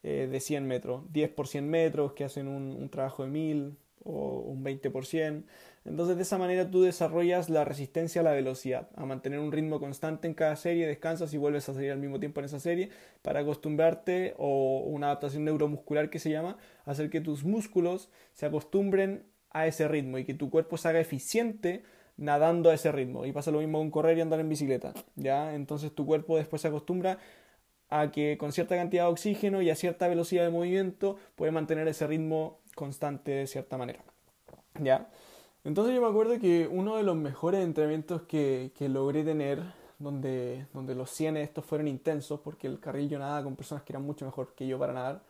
de 0.04 0.40
100 0.40 0.68
metros, 0.68 1.04
10 1.12 1.30
por 1.32 1.48
100 1.48 1.70
metros 1.70 2.14
que 2.14 2.24
hacen 2.24 2.48
un, 2.48 2.76
un 2.80 2.90
trabajo 2.90 3.24
de 3.24 3.30
1000 3.30 3.78
o 4.04 4.40
un 4.40 4.64
20%. 4.64 5.44
Entonces 5.86 6.18
de 6.18 6.24
esa 6.24 6.38
manera 6.38 6.70
tú 6.70 6.82
desarrollas 6.82 7.50
la 7.50 7.66
resistencia 7.66 8.22
a 8.22 8.24
la 8.24 8.32
velocidad, 8.32 8.90
a 8.96 9.06
mantener 9.06 9.40
un 9.40 9.52
ritmo 9.52 9.80
constante 9.80 10.28
en 10.28 10.34
cada 10.34 10.56
serie, 10.56 10.88
descansas 10.88 11.34
y 11.34 11.38
vuelves 11.38 11.68
a 11.70 11.74
salir 11.74 11.92
al 11.92 12.00
mismo 12.00 12.20
tiempo 12.20 12.40
en 12.40 12.46
esa 12.46 12.60
serie 12.60 12.90
para 13.22 13.40
acostumbrarte 13.40 14.36
o 14.38 14.84
una 14.86 15.08
adaptación 15.08 15.46
neuromuscular 15.46 16.10
que 16.10 16.20
se 16.20 16.30
llama, 16.30 16.58
hacer 16.86 17.10
que 17.10 17.22
tus 17.22 17.44
músculos 17.44 18.10
se 18.34 18.46
acostumbren 18.46 19.24
a 19.52 19.68
ese 19.68 19.88
ritmo 19.88 20.18
y 20.18 20.26
que 20.26 20.34
tu 20.34 20.50
cuerpo 20.50 20.78
se 20.78 20.90
haga 20.90 21.00
eficiente 21.00 21.84
nadando 22.18 22.70
a 22.70 22.74
ese 22.74 22.92
ritmo. 22.92 23.26
Y 23.26 23.32
pasa 23.32 23.50
lo 23.50 23.60
mismo 23.60 23.80
con 23.80 23.90
correr 23.90 24.18
y 24.18 24.22
andar 24.22 24.40
en 24.40 24.50
bicicleta, 24.50 24.94
¿ya? 25.16 25.56
Entonces 25.56 25.94
tu 25.94 26.06
cuerpo 26.06 26.38
después 26.38 26.62
se 26.62 26.68
acostumbra 26.68 27.18
a 27.90 28.12
que 28.12 28.38
con 28.38 28.52
cierta 28.52 28.76
cantidad 28.76 29.06
de 29.06 29.12
oxígeno 29.12 29.62
y 29.62 29.70
a 29.70 29.76
cierta 29.76 30.08
velocidad 30.08 30.44
de 30.44 30.52
movimiento 30.52 31.18
puede 31.36 31.52
mantener 31.52 31.88
ese 31.88 32.08
ritmo 32.08 32.60
constante 32.76 33.32
de 33.32 33.48
cierta 33.48 33.78
manera, 33.78 34.04
¿ya? 34.82 35.10
Entonces 35.64 35.94
yo 35.94 36.02
me 36.02 36.08
acuerdo 36.08 36.40
que 36.40 36.68
uno 36.72 36.96
de 36.96 37.04
los 37.04 37.16
mejores 37.16 37.64
entrenamientos 37.64 38.22
que, 38.24 38.72
que 38.76 38.88
logré 38.88 39.24
tener, 39.24 39.62
donde, 39.98 40.68
donde 40.74 40.96
los 40.96 41.10
100 41.10 41.38
estos 41.38 41.66
fueron 41.66 41.88
intensos, 41.88 42.40
porque 42.40 42.68
el 42.68 42.80
carril 42.80 43.10
yo 43.10 43.20
nadaba 43.20 43.44
con 43.44 43.56
personas 43.56 43.84
que 43.84 43.92
eran 43.92 44.04
mucho 44.04 44.26
mejor 44.26 44.54
que 44.56 44.68
yo 44.68 44.80
para 44.80 44.94
nadar, 44.94 45.22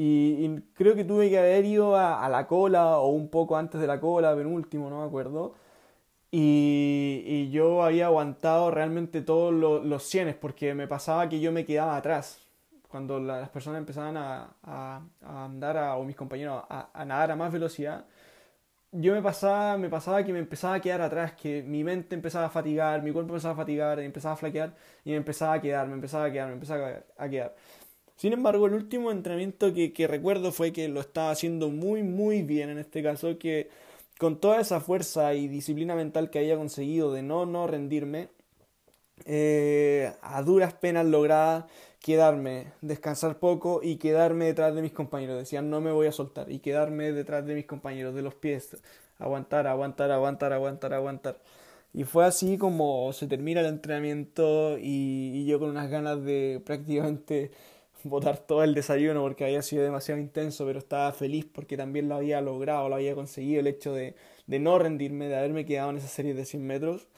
y, 0.00 0.60
creo 0.74 0.94
que 0.94 1.04
tuve 1.04 1.28
que 1.28 1.38
haber 1.38 1.64
ido 1.64 1.96
a, 1.96 2.28
la 2.28 2.46
cola 2.46 2.98
o 2.98 3.08
un 3.08 3.28
poco 3.28 3.56
antes 3.56 3.80
de 3.80 3.86
la 3.88 3.98
cola, 3.98 4.36
penúltimo, 4.36 4.88
no 4.88 5.00
me 5.00 5.06
acuerdo. 5.06 5.54
Y, 6.30 7.50
yo 7.50 7.82
había 7.82 8.06
aguantado 8.06 8.70
realmente 8.70 9.22
todos 9.22 9.52
los, 9.52 10.02
100 10.02 10.36
porque 10.40 10.74
me 10.74 10.86
pasaba 10.86 11.28
que 11.28 11.40
yo 11.40 11.52
me 11.52 11.64
quedaba 11.64 11.96
atrás. 11.96 12.40
Cuando 12.88 13.20
las 13.20 13.48
personas 13.50 13.78
empezaban 13.80 14.16
a, 14.16 15.02
andar, 15.22 15.98
o 15.98 16.04
mis 16.04 16.16
compañeros, 16.16 16.62
a, 16.68 16.90
a 16.92 17.04
nadar 17.04 17.32
a 17.32 17.36
más 17.36 17.52
velocidad, 17.52 18.04
yo 18.92 19.14
me 19.14 19.22
pasaba, 19.22 19.76
me 19.76 19.88
pasaba 19.90 20.24
que 20.24 20.32
me 20.32 20.38
empezaba 20.38 20.74
a 20.74 20.80
quedar 20.80 21.02
atrás, 21.02 21.32
que 21.32 21.62
mi 21.62 21.84
mente 21.84 22.14
empezaba 22.14 22.46
a 22.46 22.50
fatigar, 22.50 23.02
mi 23.02 23.12
cuerpo 23.12 23.32
empezaba 23.32 23.54
a 23.54 23.56
fatigar, 23.56 24.00
empezaba 24.00 24.34
a 24.34 24.36
flaquear 24.36 24.74
y 25.04 25.10
me 25.10 25.16
empezaba 25.16 25.54
a 25.54 25.60
quedar, 25.60 25.86
me 25.88 25.94
empezaba 25.94 26.24
a 26.24 26.32
quedar, 26.32 26.48
me 26.48 26.54
empezaba 26.54 27.02
a 27.16 27.28
quedar. 27.28 27.54
Sin 28.16 28.32
embargo, 28.32 28.66
el 28.66 28.74
último 28.74 29.10
entrenamiento 29.10 29.72
que, 29.74 29.92
que 29.92 30.06
recuerdo 30.06 30.52
fue 30.52 30.72
que 30.72 30.88
lo 30.88 31.00
estaba 31.00 31.30
haciendo 31.30 31.68
muy, 31.68 32.02
muy 32.02 32.42
bien 32.42 32.70
en 32.70 32.78
este 32.78 33.02
caso, 33.02 33.38
que 33.38 33.70
con 34.18 34.40
toda 34.40 34.60
esa 34.60 34.80
fuerza 34.80 35.34
y 35.34 35.48
disciplina 35.48 35.94
mental 35.94 36.30
que 36.30 36.40
había 36.40 36.56
conseguido 36.56 37.12
de 37.12 37.22
no, 37.22 37.46
no 37.46 37.66
rendirme, 37.66 38.28
eh, 39.24 40.12
a 40.22 40.42
duras 40.42 40.74
penas 40.74 41.06
lograba 41.06 41.66
quedarme, 42.00 42.72
descansar 42.80 43.38
poco 43.38 43.80
y 43.82 43.96
quedarme 43.96 44.46
detrás 44.46 44.74
de 44.74 44.82
mis 44.82 44.92
compañeros. 44.92 45.38
Decían, 45.38 45.70
no 45.70 45.80
me 45.80 45.92
voy 45.92 46.06
a 46.06 46.12
soltar. 46.12 46.50
Y 46.50 46.60
quedarme 46.60 47.12
detrás 47.12 47.46
de 47.46 47.54
mis 47.54 47.66
compañeros, 47.66 48.14
de 48.14 48.22
los 48.22 48.34
pies. 48.34 48.76
Aguantar, 49.18 49.66
aguantar, 49.66 50.10
aguantar, 50.10 50.52
aguantar, 50.52 50.94
aguantar. 50.94 51.40
Y 51.92 52.04
fue 52.04 52.24
así 52.24 52.58
como 52.58 53.12
se 53.12 53.26
termina 53.26 53.60
el 53.60 53.66
entrenamiento 53.66 54.78
y, 54.78 55.32
y 55.34 55.46
yo 55.46 55.58
con 55.58 55.70
unas 55.70 55.90
ganas 55.90 56.22
de 56.24 56.62
prácticamente 56.64 57.50
botar 58.04 58.38
todo 58.38 58.64
el 58.64 58.74
desayuno 58.74 59.22
porque 59.22 59.44
había 59.44 59.62
sido 59.62 59.82
demasiado 59.84 60.20
intenso, 60.20 60.66
pero 60.66 60.78
estaba 60.78 61.12
feliz 61.12 61.46
porque 61.52 61.76
también 61.76 62.08
lo 62.08 62.16
había 62.16 62.40
logrado, 62.40 62.88
lo 62.88 62.96
había 62.96 63.14
conseguido, 63.14 63.60
el 63.60 63.66
hecho 63.66 63.92
de, 63.92 64.14
de 64.46 64.58
no 64.58 64.78
rendirme, 64.78 65.28
de 65.28 65.36
haberme 65.36 65.64
quedado 65.64 65.90
en 65.90 65.98
esa 65.98 66.08
serie 66.08 66.34
de 66.34 66.44
100 66.44 66.66
metros. 66.66 67.08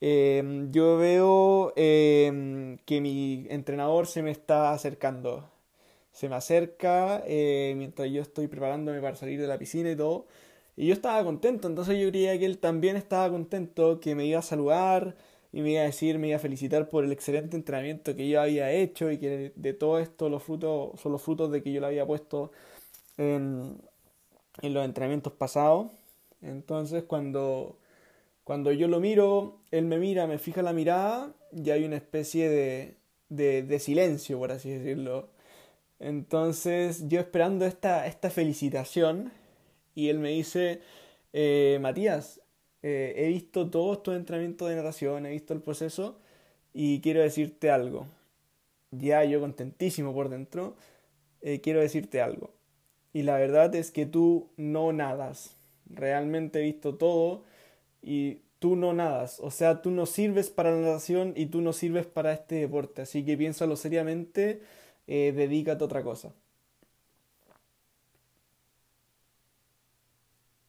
Em, 0.00 0.72
yo 0.72 0.96
veo 0.98 1.72
em, 1.76 2.76
que 2.78 3.00
mi 3.00 3.46
entrenador 3.50 4.06
se 4.08 4.22
me 4.22 4.32
está 4.32 4.72
acercando. 4.72 5.48
Se 6.12 6.28
me 6.28 6.36
acerca 6.36 7.22
eh, 7.26 7.74
mientras 7.76 8.10
yo 8.10 8.22
estoy 8.22 8.48
preparándome 8.48 9.00
para 9.00 9.16
salir 9.16 9.40
de 9.40 9.46
la 9.46 9.58
piscina 9.58 9.90
y 9.92 9.96
todo. 9.96 10.26
Y 10.76 10.88
yo 10.88 10.94
estaba 10.94 11.22
contento, 11.24 11.68
entonces 11.68 11.98
yo 12.00 12.08
creía 12.10 12.38
que 12.38 12.46
él 12.46 12.58
también 12.58 12.96
estaba 12.96 13.30
contento, 13.30 14.00
que 14.00 14.14
me 14.14 14.26
iba 14.26 14.38
a 14.40 14.42
saludar 14.42 15.16
y 15.52 15.62
me 15.62 15.72
iba 15.72 15.82
a 15.82 15.84
decir, 15.84 16.18
me 16.18 16.28
iba 16.28 16.36
a 16.36 16.40
felicitar 16.40 16.88
por 16.88 17.04
el 17.04 17.12
excelente 17.12 17.56
entrenamiento 17.56 18.16
que 18.16 18.28
yo 18.28 18.40
había 18.40 18.72
hecho 18.72 19.10
y 19.10 19.18
que 19.18 19.52
de 19.54 19.74
todo 19.74 19.98
esto 19.98 20.28
los 20.28 20.42
frutos 20.42 21.00
son 21.00 21.12
los 21.12 21.22
frutos 21.22 21.52
de 21.52 21.62
que 21.62 21.72
yo 21.72 21.80
lo 21.80 21.88
había 21.88 22.06
puesto 22.06 22.52
en, 23.18 23.78
en 24.62 24.74
los 24.74 24.84
entrenamientos 24.84 25.32
pasados. 25.34 25.90
Entonces 26.40 27.04
cuando 27.04 27.78
cuando 28.44 28.72
yo 28.72 28.88
lo 28.88 29.00
miro, 29.00 29.60
él 29.70 29.84
me 29.86 29.98
mira, 29.98 30.26
me 30.26 30.38
fija 30.38 30.62
la 30.62 30.72
mirada 30.72 31.32
y 31.52 31.70
hay 31.70 31.84
una 31.84 31.96
especie 31.96 32.48
de, 32.48 32.96
de, 33.28 33.78
silencio, 33.78 34.38
por 34.38 34.52
así 34.52 34.70
decirlo. 34.70 35.30
Entonces 36.00 37.08
yo 37.08 37.20
esperando 37.20 37.64
esta, 37.66 38.06
esta 38.06 38.30
felicitación 38.30 39.32
y 39.94 40.08
él 40.08 40.18
me 40.18 40.30
dice, 40.30 40.80
eh, 41.32 41.78
Matías, 41.80 42.41
eh, 42.82 43.14
he 43.16 43.28
visto 43.28 43.70
todos 43.70 44.02
tus 44.02 44.14
entrenamientos 44.16 44.68
de 44.68 44.76
natación, 44.76 45.26
he 45.26 45.30
visto 45.30 45.54
el 45.54 45.62
proceso 45.62 46.18
y 46.74 47.00
quiero 47.00 47.20
decirte 47.22 47.70
algo. 47.70 48.06
Ya 48.90 49.24
yo 49.24 49.40
contentísimo 49.40 50.14
por 50.14 50.28
dentro, 50.28 50.76
eh, 51.42 51.60
quiero 51.62 51.80
decirte 51.80 52.20
algo. 52.22 52.50
Y 53.12 53.22
la 53.24 53.36
verdad 53.38 53.74
es 53.74 53.90
que 53.90 54.06
tú 54.06 54.50
no 54.56 54.92
nadas. 54.92 55.56
Realmente 55.90 56.60
he 56.60 56.64
visto 56.64 56.96
todo 56.96 57.44
y 58.02 58.40
tú 58.58 58.76
no 58.76 58.92
nadas, 58.94 59.40
o 59.40 59.50
sea, 59.50 59.82
tú 59.82 59.90
no 59.90 60.06
sirves 60.06 60.50
para 60.50 60.72
la 60.72 60.78
natación 60.82 61.34
y 61.36 61.46
tú 61.46 61.60
no 61.62 61.72
sirves 61.74 62.06
para 62.06 62.32
este 62.32 62.56
deporte, 62.56 63.02
así 63.02 63.24
que 63.24 63.36
piénsalo 63.36 63.76
seriamente, 63.76 64.62
eh, 65.08 65.32
dedícate 65.36 65.84
a 65.84 65.86
otra 65.86 66.02
cosa. 66.04 66.32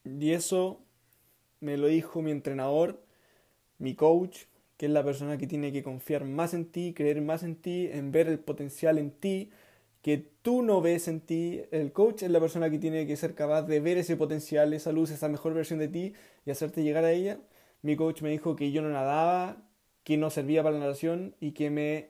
Y 0.05 0.31
eso 0.31 0.82
me 1.63 1.77
lo 1.77 1.87
dijo 1.87 2.21
mi 2.21 2.31
entrenador, 2.31 3.01
mi 3.79 3.95
coach, 3.95 4.45
que 4.77 4.87
es 4.87 4.91
la 4.91 5.03
persona 5.03 5.37
que 5.37 5.47
tiene 5.47 5.71
que 5.71 5.83
confiar 5.83 6.25
más 6.25 6.53
en 6.53 6.65
ti, 6.65 6.93
creer 6.93 7.21
más 7.21 7.43
en 7.43 7.55
ti, 7.55 7.89
en 7.91 8.11
ver 8.11 8.27
el 8.27 8.39
potencial 8.39 8.97
en 8.97 9.11
ti, 9.11 9.51
que 10.01 10.17
tú 10.41 10.61
no 10.61 10.81
ves 10.81 11.07
en 11.07 11.21
ti. 11.21 11.61
El 11.71 11.93
coach 11.93 12.23
es 12.23 12.31
la 12.31 12.39
persona 12.41 12.69
que 12.69 12.79
tiene 12.79 13.07
que 13.07 13.15
ser 13.15 13.35
capaz 13.35 13.63
de 13.63 13.79
ver 13.79 13.97
ese 13.97 14.17
potencial, 14.17 14.73
esa 14.73 14.91
luz, 14.91 15.11
esa 15.11 15.29
mejor 15.29 15.53
versión 15.53 15.79
de 15.79 15.87
ti 15.87 16.13
y 16.45 16.51
hacerte 16.51 16.83
llegar 16.83 17.05
a 17.05 17.11
ella. 17.11 17.39
Mi 17.81 17.95
coach 17.95 18.21
me 18.21 18.29
dijo 18.29 18.55
que 18.55 18.71
yo 18.71 18.81
no 18.81 18.89
nadaba, 18.89 19.57
que 20.03 20.17
no 20.17 20.29
servía 20.29 20.63
para 20.63 20.77
la 20.77 20.85
natación 20.85 21.35
y 21.39 21.53
que 21.53 21.69
me 21.69 22.09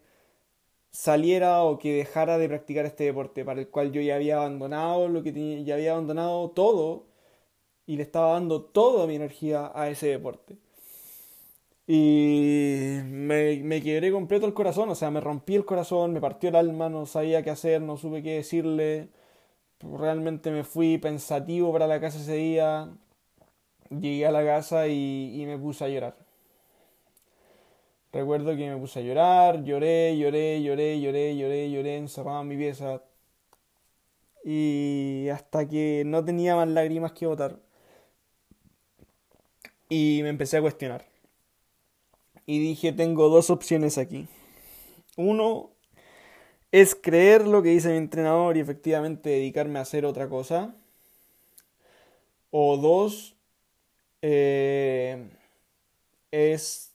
saliera 0.92 1.64
o 1.64 1.80
que 1.80 1.94
dejara 1.94 2.38
de 2.38 2.48
practicar 2.50 2.86
este 2.86 3.06
deporte 3.06 3.46
para 3.46 3.62
el 3.62 3.70
cual 3.70 3.92
yo 3.92 4.02
ya 4.02 4.16
había 4.16 4.38
abandonado 4.38 5.10
lo 5.10 5.24
que 5.24 5.32
tenía, 5.32 5.60
ya 5.62 5.76
había 5.76 5.94
abandonado 5.94 6.52
todo 6.52 7.13
y 7.86 7.98
le 7.98 8.04
estaba 8.04 8.34
dando 8.34 8.62
toda 8.64 9.08
mi 9.08 9.16
energía 9.16 9.72
a 9.76 9.90
ese 9.90 10.08
deporte. 10.08 10.58
Y 11.86 13.00
me, 13.06 13.58
me 13.64 13.82
quebré 13.82 14.12
completo 14.12 14.46
el 14.46 14.54
corazón, 14.54 14.90
o 14.90 14.96
sea, 14.96 15.12
me 15.12 15.20
rompí 15.20 15.56
el 15.56 15.66
corazón, 15.66 16.14
me 16.14 16.22
partió 16.22 16.50
el 16.50 16.56
alma, 16.56 16.90
no 16.90 17.06
sabía 17.06 17.44
qué 17.44 17.50
hacer, 17.50 17.82
no 17.82 17.98
supe 17.98 18.24
qué 18.24 18.36
decirle. 18.36 19.10
Realmente 19.82 20.52
me 20.52 20.64
fui 20.64 20.98
pensativo 20.98 21.74
para 21.74 21.88
la 21.88 22.00
casa 22.02 22.20
ese 22.20 22.36
día. 22.36 22.90
Llegué 23.90 24.26
a 24.26 24.32
la 24.32 24.46
casa 24.46 24.88
y, 24.88 25.42
y 25.42 25.46
me 25.46 25.58
puse 25.58 25.86
a 25.86 25.90
llorar. 25.90 26.16
Recuerdo 28.14 28.56
que 28.56 28.70
me 28.70 28.78
puse 28.78 29.00
a 29.00 29.02
llorar, 29.02 29.64
lloré, 29.64 30.18
lloré, 30.18 30.62
lloré, 30.62 31.02
lloré, 31.02 31.36
lloré, 31.36 31.72
lloré, 31.72 31.98
encerrado 31.98 32.42
en 32.42 32.48
mi 32.48 32.56
pieza. 32.58 33.02
Y 34.46 35.28
hasta 35.30 35.68
que 35.68 36.04
no 36.06 36.24
tenía 36.24 36.56
más 36.56 36.68
lágrimas 36.68 37.14
que 37.14 37.26
botar. 37.28 37.60
Y 39.96 40.22
me 40.24 40.30
empecé 40.30 40.58
a 40.58 40.62
cuestionar 40.62 41.06
y 42.48 42.58
dije, 42.58 42.92
tengo 42.94 43.30
dos 43.30 43.52
opciones 43.52 44.00
aquí. 44.00 44.28
Uno 45.18 45.70
es 46.72 46.96
creer 46.96 47.48
lo 47.48 47.62
que 47.62 47.70
dice 47.70 47.90
mi 47.90 47.98
entrenador 47.98 48.58
y 48.58 48.62
efectivamente 48.62 49.30
dedicarme 49.30 49.78
a 49.78 49.84
hacer 49.84 50.06
otra 50.06 50.28
cosa. 50.30 50.76
O 52.50 52.78
dos, 52.78 53.36
eh, 54.24 55.30
es 56.32 56.92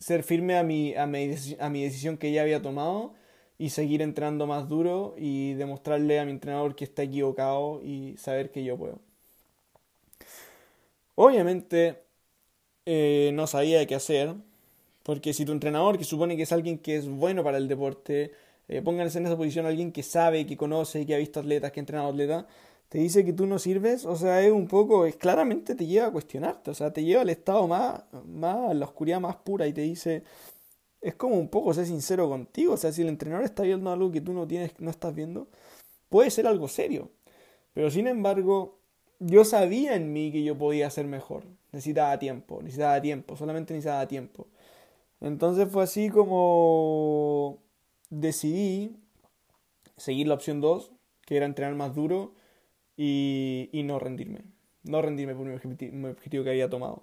ser 0.00 0.24
firme 0.24 0.58
a 0.58 0.64
mi, 0.64 0.96
a, 0.96 1.06
mi, 1.06 1.32
a 1.60 1.68
mi 1.70 1.84
decisión 1.84 2.18
que 2.18 2.32
ya 2.32 2.42
había 2.42 2.60
tomado 2.60 3.14
y 3.56 3.70
seguir 3.70 4.02
entrenando 4.02 4.48
más 4.48 4.68
duro 4.68 5.14
y 5.16 5.54
demostrarle 5.54 6.18
a 6.18 6.24
mi 6.24 6.32
entrenador 6.32 6.74
que 6.74 6.84
está 6.84 7.04
equivocado 7.04 7.82
y 7.84 8.16
saber 8.18 8.50
que 8.50 8.64
yo 8.64 8.76
puedo. 8.76 9.07
Obviamente 11.20 12.04
eh, 12.86 13.32
no 13.34 13.48
sabía 13.48 13.84
qué 13.88 13.96
hacer, 13.96 14.36
porque 15.02 15.32
si 15.32 15.44
tu 15.44 15.50
entrenador, 15.50 15.98
que 15.98 16.04
supone 16.04 16.36
que 16.36 16.44
es 16.44 16.52
alguien 16.52 16.78
que 16.78 16.94
es 16.94 17.08
bueno 17.08 17.42
para 17.42 17.58
el 17.58 17.66
deporte, 17.66 18.30
eh, 18.68 18.82
pónganse 18.82 19.18
en 19.18 19.26
esa 19.26 19.36
posición 19.36 19.66
alguien 19.66 19.90
que 19.90 20.04
sabe, 20.04 20.46
que 20.46 20.56
conoce, 20.56 21.04
que 21.06 21.16
ha 21.16 21.18
visto 21.18 21.40
atletas, 21.40 21.72
que 21.72 21.80
ha 21.80 21.82
entrenado 21.82 22.10
atletas, 22.10 22.44
te 22.88 22.98
dice 22.98 23.24
que 23.24 23.32
tú 23.32 23.46
no 23.46 23.58
sirves, 23.58 24.04
o 24.04 24.14
sea, 24.14 24.42
es 24.42 24.52
un 24.52 24.68
poco, 24.68 25.06
es, 25.06 25.16
claramente 25.16 25.74
te 25.74 25.86
lleva 25.86 26.06
a 26.06 26.12
cuestionarte, 26.12 26.70
o 26.70 26.74
sea, 26.74 26.92
te 26.92 27.02
lleva 27.02 27.22
al 27.22 27.30
estado 27.30 27.66
más, 27.66 28.04
más, 28.24 28.70
a 28.70 28.74
la 28.74 28.86
oscuridad 28.86 29.18
más 29.18 29.34
pura 29.38 29.66
y 29.66 29.72
te 29.72 29.80
dice, 29.80 30.22
es 31.00 31.16
como 31.16 31.34
un 31.36 31.48
poco 31.48 31.74
ser 31.74 31.86
sincero 31.86 32.28
contigo. 32.28 32.74
O 32.74 32.76
sea, 32.76 32.92
si 32.92 33.02
el 33.02 33.08
entrenador 33.08 33.44
está 33.44 33.64
viendo 33.64 33.90
algo 33.90 34.12
que 34.12 34.20
tú 34.20 34.32
no 34.32 34.46
tienes, 34.46 34.72
no 34.78 34.90
estás 34.90 35.14
viendo, 35.14 35.48
puede 36.08 36.30
ser 36.30 36.46
algo 36.46 36.68
serio. 36.68 37.10
Pero 37.74 37.90
sin 37.90 38.06
embargo, 38.06 38.77
yo 39.18 39.44
sabía 39.44 39.94
en 39.94 40.12
mí 40.12 40.32
que 40.32 40.42
yo 40.44 40.56
podía 40.56 40.90
ser 40.90 41.06
mejor. 41.06 41.44
Necesitaba 41.72 42.18
tiempo, 42.18 42.60
necesitaba 42.62 43.00
tiempo, 43.00 43.36
solamente 43.36 43.74
necesitaba 43.74 44.06
tiempo. 44.08 44.46
Entonces 45.20 45.68
fue 45.70 45.82
así 45.84 46.10
como 46.10 47.58
decidí 48.10 48.96
seguir 49.96 50.28
la 50.28 50.34
opción 50.34 50.60
2, 50.60 50.92
que 51.26 51.36
era 51.36 51.46
entrenar 51.46 51.74
más 51.74 51.94
duro 51.94 52.34
y, 52.96 53.68
y 53.72 53.82
no 53.82 53.98
rendirme. 53.98 54.42
No 54.84 55.02
rendirme 55.02 55.34
por 55.34 55.44
mi 55.46 55.54
objetivo, 55.54 56.44
que 56.44 56.50
había 56.50 56.70
tomado. 56.70 57.02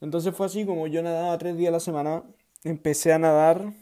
Entonces 0.00 0.34
fue 0.34 0.46
así 0.46 0.64
como 0.64 0.86
yo 0.86 1.02
nadaba 1.02 1.36
tres 1.38 1.56
días 1.56 1.68
a 1.68 1.72
la 1.72 1.80
semana, 1.80 2.22
empecé 2.64 3.12
a 3.12 3.18
nadar, 3.18 3.72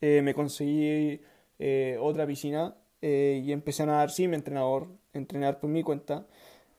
eh, 0.00 0.22
me 0.22 0.34
conseguí 0.34 1.20
eh, 1.58 1.98
otra 2.00 2.26
piscina 2.26 2.76
eh, 3.02 3.42
y 3.44 3.52
empecé 3.52 3.82
a 3.82 3.86
nadar 3.86 4.10
sin 4.10 4.30
mi 4.30 4.36
entrenador, 4.36 4.86
entrenar 5.12 5.58
por 5.58 5.70
mi 5.70 5.82
cuenta, 5.82 6.26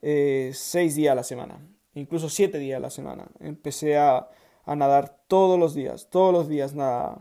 seis 0.01 0.95
días 0.95 1.11
a 1.11 1.15
la 1.15 1.23
semana, 1.23 1.59
incluso 1.93 2.29
siete 2.29 2.57
días 2.57 2.77
a 2.77 2.81
la 2.81 2.89
semana. 2.89 3.27
Empecé 3.39 3.97
a, 3.97 4.29
a 4.65 4.75
nadar 4.75 5.17
todos 5.27 5.59
los 5.59 5.73
días, 5.73 6.09
todos 6.09 6.33
los 6.33 6.47
días 6.47 6.73
nada. 6.73 7.19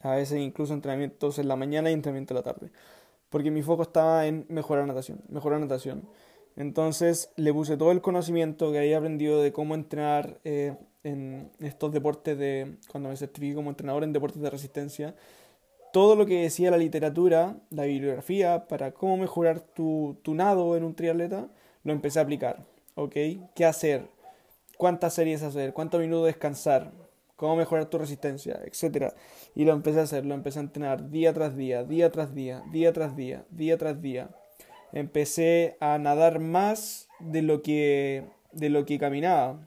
A 0.00 0.14
veces 0.14 0.38
incluso 0.40 0.74
entrenamientos 0.74 1.38
en 1.38 1.48
la 1.48 1.56
mañana 1.56 1.90
y 1.90 1.94
entrenamiento 1.94 2.34
en 2.34 2.36
la 2.36 2.42
tarde. 2.42 2.70
Porque 3.30 3.50
mi 3.50 3.62
foco 3.62 3.82
estaba 3.82 4.26
en 4.26 4.46
mejorar 4.48 4.86
natación, 4.86 5.20
mejorar 5.28 5.60
natación. 5.60 6.08
Entonces 6.56 7.30
le 7.36 7.52
puse 7.52 7.76
todo 7.76 7.92
el 7.92 8.00
conocimiento 8.00 8.72
que 8.72 8.78
había 8.78 8.98
aprendido 8.98 9.42
de 9.42 9.52
cómo 9.52 9.74
entrenar 9.74 10.40
eh, 10.44 10.76
en 11.04 11.50
estos 11.60 11.92
deportes 11.92 12.36
de, 12.38 12.78
cuando 12.90 13.10
me 13.10 13.16
certifiqué 13.16 13.54
como 13.54 13.70
entrenador 13.70 14.02
en 14.02 14.12
deportes 14.12 14.42
de 14.42 14.50
resistencia, 14.50 15.14
todo 15.92 16.16
lo 16.16 16.26
que 16.26 16.42
decía 16.42 16.70
la 16.70 16.78
literatura, 16.78 17.56
la 17.70 17.84
bibliografía, 17.84 18.66
para 18.68 18.92
cómo 18.92 19.16
mejorar 19.16 19.60
tu, 19.60 20.18
tu 20.22 20.34
nado 20.34 20.76
en 20.76 20.84
un 20.84 20.94
triatleta, 20.94 21.48
lo 21.84 21.92
empecé 21.92 22.18
a 22.18 22.22
aplicar. 22.22 22.64
¿Ok? 22.94 23.14
¿Qué 23.54 23.64
hacer? 23.64 24.08
¿Cuántas 24.76 25.14
series 25.14 25.42
hacer? 25.42 25.72
¿Cuántos 25.72 26.00
minutos 26.00 26.26
descansar? 26.26 26.92
cómo 27.38 27.54
mejorar 27.54 27.86
tu 27.86 27.98
resistencia, 27.98 28.60
etc. 28.64 29.14
Y 29.54 29.64
lo 29.64 29.72
empecé 29.72 30.00
a 30.00 30.02
hacer, 30.02 30.26
lo 30.26 30.34
empecé 30.34 30.58
a 30.58 30.62
entrenar 30.62 31.08
día 31.08 31.32
tras 31.32 31.56
día, 31.56 31.84
día 31.84 32.10
tras 32.10 32.34
día, 32.34 32.64
día 32.72 32.92
tras 32.92 33.14
día, 33.14 33.44
día 33.50 33.78
tras 33.78 34.02
día. 34.02 34.30
Empecé 34.92 35.76
a 35.78 35.98
nadar 35.98 36.40
más 36.40 37.08
de 37.20 37.42
lo 37.42 37.62
que 37.62 38.24
de 38.50 38.70
lo 38.70 38.84
que 38.84 38.98
caminaba. 38.98 39.60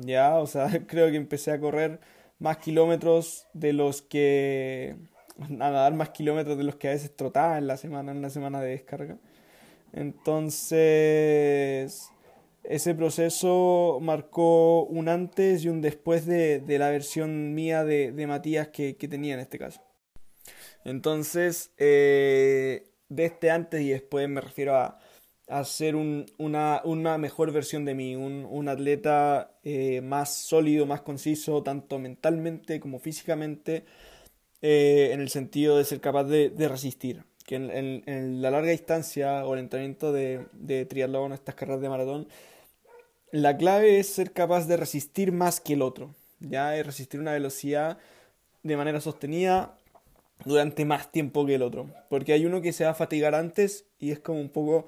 Ya, 0.00 0.36
o 0.36 0.46
sea, 0.46 0.68
creo 0.86 1.10
que 1.10 1.16
empecé 1.16 1.50
a 1.50 1.58
correr 1.58 1.98
más 2.38 2.58
kilómetros 2.58 3.46
de 3.52 3.72
los 3.72 4.02
que 4.02 4.96
a 5.38 5.48
nadar 5.48 5.94
más 5.94 6.10
kilómetros 6.10 6.56
de 6.56 6.64
los 6.64 6.76
que 6.76 6.88
a 6.88 6.92
veces 6.92 7.14
trotaba 7.16 7.58
en 7.58 7.66
la 7.66 7.76
semana, 7.76 8.12
en 8.12 8.18
una 8.18 8.30
semana 8.30 8.60
de 8.60 8.70
descarga. 8.70 9.18
Entonces, 9.92 11.30
ese 12.64 12.94
proceso 12.94 13.98
marcó 14.00 14.84
un 14.84 15.08
antes 15.08 15.64
y 15.64 15.68
un 15.68 15.80
después 15.80 16.26
de, 16.26 16.62
la 16.66 16.90
versión 16.90 17.54
mía 17.54 17.84
de, 17.84 18.26
Matías 18.26 18.68
que, 18.68 18.94
tenía 18.94 19.34
en 19.34 19.40
este 19.40 19.58
caso. 19.58 19.82
Entonces, 20.84 21.72
eh, 21.78 22.88
de 23.08 23.24
este 23.24 23.50
antes 23.50 23.80
y 23.80 23.90
después 23.90 24.28
me 24.28 24.40
refiero 24.40 24.76
a, 24.76 24.98
a 25.48 25.64
ser 25.64 25.94
una, 25.96 27.18
mejor 27.18 27.52
versión 27.52 27.84
de 27.84 27.94
mí, 27.94 28.16
un, 28.16 28.68
atleta 28.68 29.52
eh, 29.62 30.00
más 30.00 30.34
sólido, 30.34 30.86
más 30.86 31.02
conciso, 31.02 31.62
tanto 31.62 31.98
mentalmente 31.98 32.80
como 32.80 32.98
físicamente, 32.98 33.84
eh, 34.62 35.10
en 35.12 35.20
el 35.20 35.28
sentido 35.28 35.76
de 35.76 35.84
ser 35.84 36.00
capaz 36.00 36.24
de, 36.24 36.68
resistir. 36.68 37.24
Que 37.46 37.56
en, 37.56 38.40
la 38.40 38.50
larga 38.50 38.70
distancia 38.70 39.44
o 39.44 39.54
el 39.54 39.60
entrenamiento 39.60 40.12
de, 40.12 40.46
de 40.52 40.86
triatlón, 40.86 41.32
estas 41.32 41.54
carreras 41.54 41.82
de 41.82 41.88
maratón, 41.90 42.28
la 43.30 43.56
clave 43.56 43.98
es 43.98 44.08
ser 44.08 44.32
capaz 44.32 44.66
de 44.66 44.76
resistir 44.76 45.32
más 45.32 45.60
que 45.60 45.74
el 45.74 45.82
otro, 45.82 46.14
ya 46.40 46.70
de 46.70 46.82
resistir 46.82 47.20
una 47.20 47.32
velocidad 47.32 47.98
de 48.62 48.76
manera 48.76 49.00
sostenida 49.00 49.76
durante 50.44 50.84
más 50.84 51.12
tiempo 51.12 51.44
que 51.44 51.56
el 51.56 51.62
otro, 51.62 51.90
porque 52.08 52.32
hay 52.32 52.46
uno 52.46 52.60
que 52.60 52.72
se 52.72 52.84
va 52.84 52.90
a 52.90 52.94
fatigar 52.94 53.34
antes 53.34 53.86
y 53.98 54.10
es 54.10 54.20
como 54.20 54.40
un 54.40 54.48
poco 54.48 54.86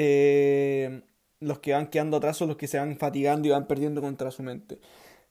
eh, 0.00 1.02
los 1.40 1.58
que 1.58 1.72
van 1.72 1.88
quedando 1.88 2.18
atrás 2.18 2.36
son 2.36 2.48
los 2.48 2.56
que 2.56 2.68
se 2.68 2.78
van 2.78 2.96
fatigando 2.98 3.48
y 3.48 3.50
van 3.50 3.66
perdiendo 3.66 4.00
contra 4.00 4.30
su 4.30 4.44
mente. 4.44 4.78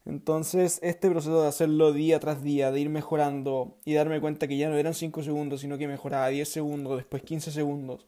Entonces, 0.06 0.80
este 0.84 1.10
proceso 1.10 1.42
de 1.42 1.48
hacerlo 1.48 1.94
día 1.94 2.20
tras 2.20 2.44
día, 2.44 2.72
de 2.72 2.82
ir 2.82 2.90
mejorando 2.90 3.78
y 3.86 3.94
darme 3.94 4.20
cuenta 4.20 4.48
que 4.48 4.58
ya 4.58 4.68
no 4.70 4.76
eran 4.78 4.94
5 4.94 5.24
segundos, 5.24 5.62
sino 5.62 5.78
que 5.78 5.88
mejoraba 5.88 6.28
10 6.28 6.50
segundos, 6.50 6.98
después 6.98 7.24
15 7.24 7.52
segundos, 7.52 8.08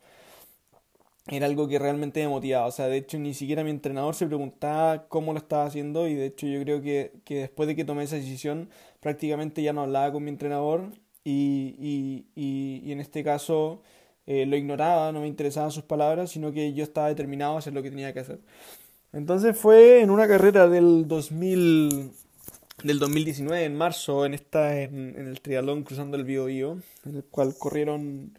era 1.27 1.45
algo 1.45 1.67
que 1.69 1.79
realmente 1.79 2.21
me 2.21 2.27
motivaba. 2.27 2.67
O 2.67 2.71
sea, 2.71 2.87
de 2.87 2.97
hecho, 2.97 3.17
ni 3.19 3.33
siquiera 3.33 3.63
mi 3.63 3.69
entrenador 3.69 4.15
se 4.15 4.27
preguntaba 4.27 5.07
cómo 5.07 5.31
lo 5.33 5.39
estaba 5.39 5.65
haciendo 5.65 6.07
y 6.09 6.15
de 6.15 6.25
hecho 6.27 6.45
yo 6.47 6.61
creo 6.61 6.81
que, 6.81 7.13
después 7.25 7.67
de 7.67 7.75
que 7.75 7.85
tomé 7.85 8.03
esa 8.03 8.17
decisión, 8.17 8.69
prácticamente 8.99 9.61
ya 9.63 9.71
no 9.73 9.81
hablaba 9.83 10.11
con 10.11 10.23
mi 10.23 10.29
entrenador 10.29 10.91
y, 11.23 11.75
y, 11.79 12.81
y, 12.85 12.91
en 12.91 12.99
este 12.99 13.23
caso 13.23 13.81
eh, 14.29 14.45
lo 14.45 14.55
ignoraba, 14.55 15.11
no 15.11 15.21
me 15.21 15.27
interesaban 15.27 15.71
sus 15.71 15.83
palabras, 15.83 16.31
sino 16.31 16.53
que 16.53 16.73
yo 16.73 16.83
estaba 16.83 17.09
determinado 17.09 17.55
a 17.55 17.59
hacer 17.59 17.73
lo 17.73 17.83
que 17.83 17.89
tenía 17.89 18.13
que 18.13 18.21
hacer. 18.21 18.39
Entonces 19.11 19.57
fue 19.57 20.01
en 20.01 20.11
una 20.11 20.27
carrera 20.27 20.69
del 20.69 21.07
2000, 21.07 22.11
del 22.83 22.99
2019, 22.99 23.65
en 23.65 23.75
marzo, 23.75 24.25
en, 24.25 24.33
esta, 24.35 24.81
en, 24.81 25.15
el 25.17 25.41
triatlón 25.41 25.83
Cruzando 25.83 26.15
el 26.15 26.23
Biobío, 26.23 26.77
en 27.05 27.15
el 27.17 27.23
cual 27.25 27.55
corrieron 27.57 28.37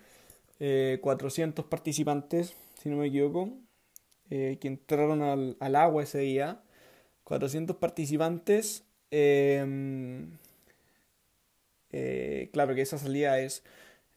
400 0.59 1.65
eh, 1.65 1.69
participantes 1.69 2.55
si 2.83 2.89
no 2.89 2.97
me 2.97 3.09
equivoco, 3.09 3.53
eh, 4.31 4.59
que 4.61 4.69
entraron 4.69 5.23
al, 5.23 5.57
al, 5.61 5.77
agua 5.77 6.03
ese 6.03 6.21
día. 6.21 6.63
400 7.25 7.77
participantes. 7.77 8.85
Em, 9.11 10.39
eh, 11.93 12.49
claro 12.53 12.75
que 12.75 12.83
esa 12.83 12.99
salida 12.99 13.39
es, 13.41 13.65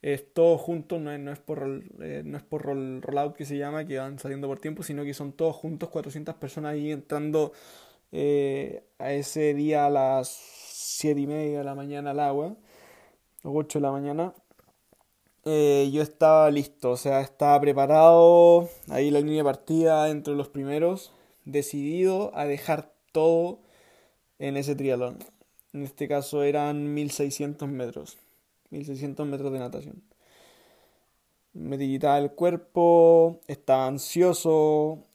es 0.03 0.33
todos 0.33 0.61
juntos, 0.61 1.01
no 1.01 1.11
es, 1.11 1.19
no 1.19 1.31
es 1.31 1.39
por, 1.39 1.83
eh, 2.01 2.21
no 2.23 2.37
es 2.37 2.43
por 2.43 2.61
roll, 2.61 3.01
rollout 3.01 3.35
que 3.35 3.45
se 3.45 3.57
llama, 3.57 3.85
que 3.85 3.97
van 3.97 4.19
saliendo 4.19 4.47
por 4.47 4.59
tiempo, 4.59 4.83
sino 4.83 5.03
que 5.03 5.15
son 5.15 5.33
todos 5.33 5.55
juntos, 5.55 5.89
400 5.89 6.35
personas 6.35 6.73
ahí 6.73 6.91
entrando 6.91 7.53
a 8.99 9.11
ese 9.11 9.55
día 9.55 9.87
a 9.87 9.89
las 9.89 10.27
7 10.29 11.19
y 11.19 11.27
media 11.27 11.57
de 11.59 11.63
la 11.63 11.73
mañana 11.73 12.11
al 12.11 12.19
agua, 12.19 12.55
o 13.43 13.51
8 13.57 13.79
de 13.79 13.83
la 13.83 13.91
mañana. 13.91 14.33
Eh, 15.45 15.89
yo 15.91 16.01
estaba 16.01 16.49
listo, 16.51 16.91
o 16.91 16.97
sea, 16.97 17.19
estaba 17.19 17.59
preparado, 17.59 18.69
ahí 18.89 19.11
la 19.11 19.19
línea 19.19 19.39
de 19.39 19.43
partida 19.43 20.09
entre 20.09 20.35
los 20.35 20.47
primeros, 20.47 21.11
decidido 21.43 22.31
a 22.33 22.45
dejar 22.45 22.93
todo 23.11 23.59
en 24.39 24.55
ese 24.55 24.75
triatlón. 24.75 25.19
En 25.73 25.83
este 25.83 26.07
caso 26.07 26.43
eran 26.43 26.93
1600 26.93 27.67
metros, 27.67 28.17
1600 28.73 29.25
metros 29.27 29.53
de 29.53 29.59
natación. 29.59 30.03
Me 31.53 31.77
digitaba 31.77 32.17
el 32.17 32.31
cuerpo, 32.31 33.39
estaba 33.47 33.87
ansioso, 33.87 35.05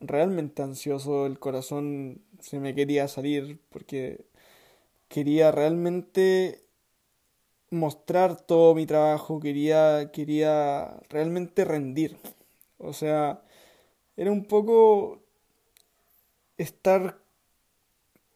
realmente 0.00 0.62
ansioso, 0.62 1.26
el 1.26 1.38
corazón 1.38 2.20
se 2.40 2.60
me 2.60 2.74
quería 2.74 3.08
salir 3.08 3.58
porque 3.70 4.26
quería 5.08 5.50
realmente 5.50 6.62
mostrar 7.70 8.40
todo 8.40 8.74
mi 8.74 8.86
trabajo, 8.86 9.40
quería, 9.40 10.10
quería 10.12 11.00
realmente 11.08 11.64
rendir. 11.64 12.18
O 12.78 12.92
sea, 12.92 13.42
era 14.16 14.30
un 14.30 14.44
poco 14.44 15.22
estar 16.58 17.18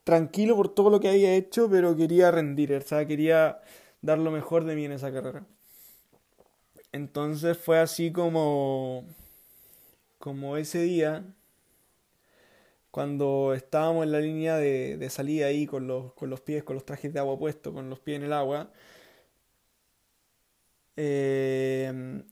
tranquilo 0.04 0.56
por 0.56 0.68
todo 0.74 0.90
lo 0.90 1.00
que 1.00 1.08
había 1.08 1.34
hecho, 1.34 1.68
pero 1.70 1.96
quería 1.96 2.30
rendir, 2.30 2.72
o 2.74 2.80
sea, 2.80 3.06
quería 3.06 3.60
dar 4.02 4.18
lo 4.18 4.30
mejor 4.30 4.64
de 4.64 4.74
mí 4.76 4.84
en 4.84 4.92
esa 4.92 5.12
carrera. 5.12 5.46
Entonces 6.92 7.56
fue 7.56 7.78
así 7.80 8.12
como 8.12 9.06
como 10.18 10.56
ese 10.56 10.80
día 10.82 11.24
cuando 12.92 13.54
estábamos 13.54 14.04
en 14.04 14.12
la 14.12 14.20
línea 14.20 14.56
de, 14.56 15.08
salida 15.10 15.46
ahí 15.46 15.66
con 15.66 15.86
los, 15.88 16.12
con 16.12 16.30
los 16.30 16.40
pies, 16.42 16.62
con 16.62 16.74
los 16.76 16.84
trajes 16.84 17.12
de 17.12 17.18
agua 17.18 17.38
puestos, 17.38 17.72
con 17.72 17.88
los 17.90 17.98
pies 18.00 18.18
en 18.18 18.24
el 18.24 18.32
agua, 18.34 18.70
eh, 20.96 22.22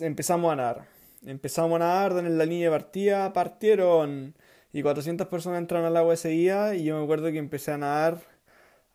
empezamos 0.00 0.52
a 0.52 0.56
nadar. 0.56 0.86
Empezamos 1.24 1.76
a 1.76 1.78
nadar 1.78 2.24
en 2.24 2.36
la 2.38 2.44
línea 2.44 2.70
de 2.70 2.76
partida, 2.76 3.32
partieron 3.32 4.34
y 4.72 4.82
400 4.82 5.26
personas 5.28 5.60
entraron 5.60 5.86
al 5.86 5.96
agua 5.96 6.14
ese 6.14 6.28
día 6.28 6.74
y 6.74 6.84
yo 6.84 6.98
me 6.98 7.04
acuerdo 7.04 7.32
que 7.32 7.38
empecé 7.38 7.72
a 7.72 7.78
nadar 7.78 8.33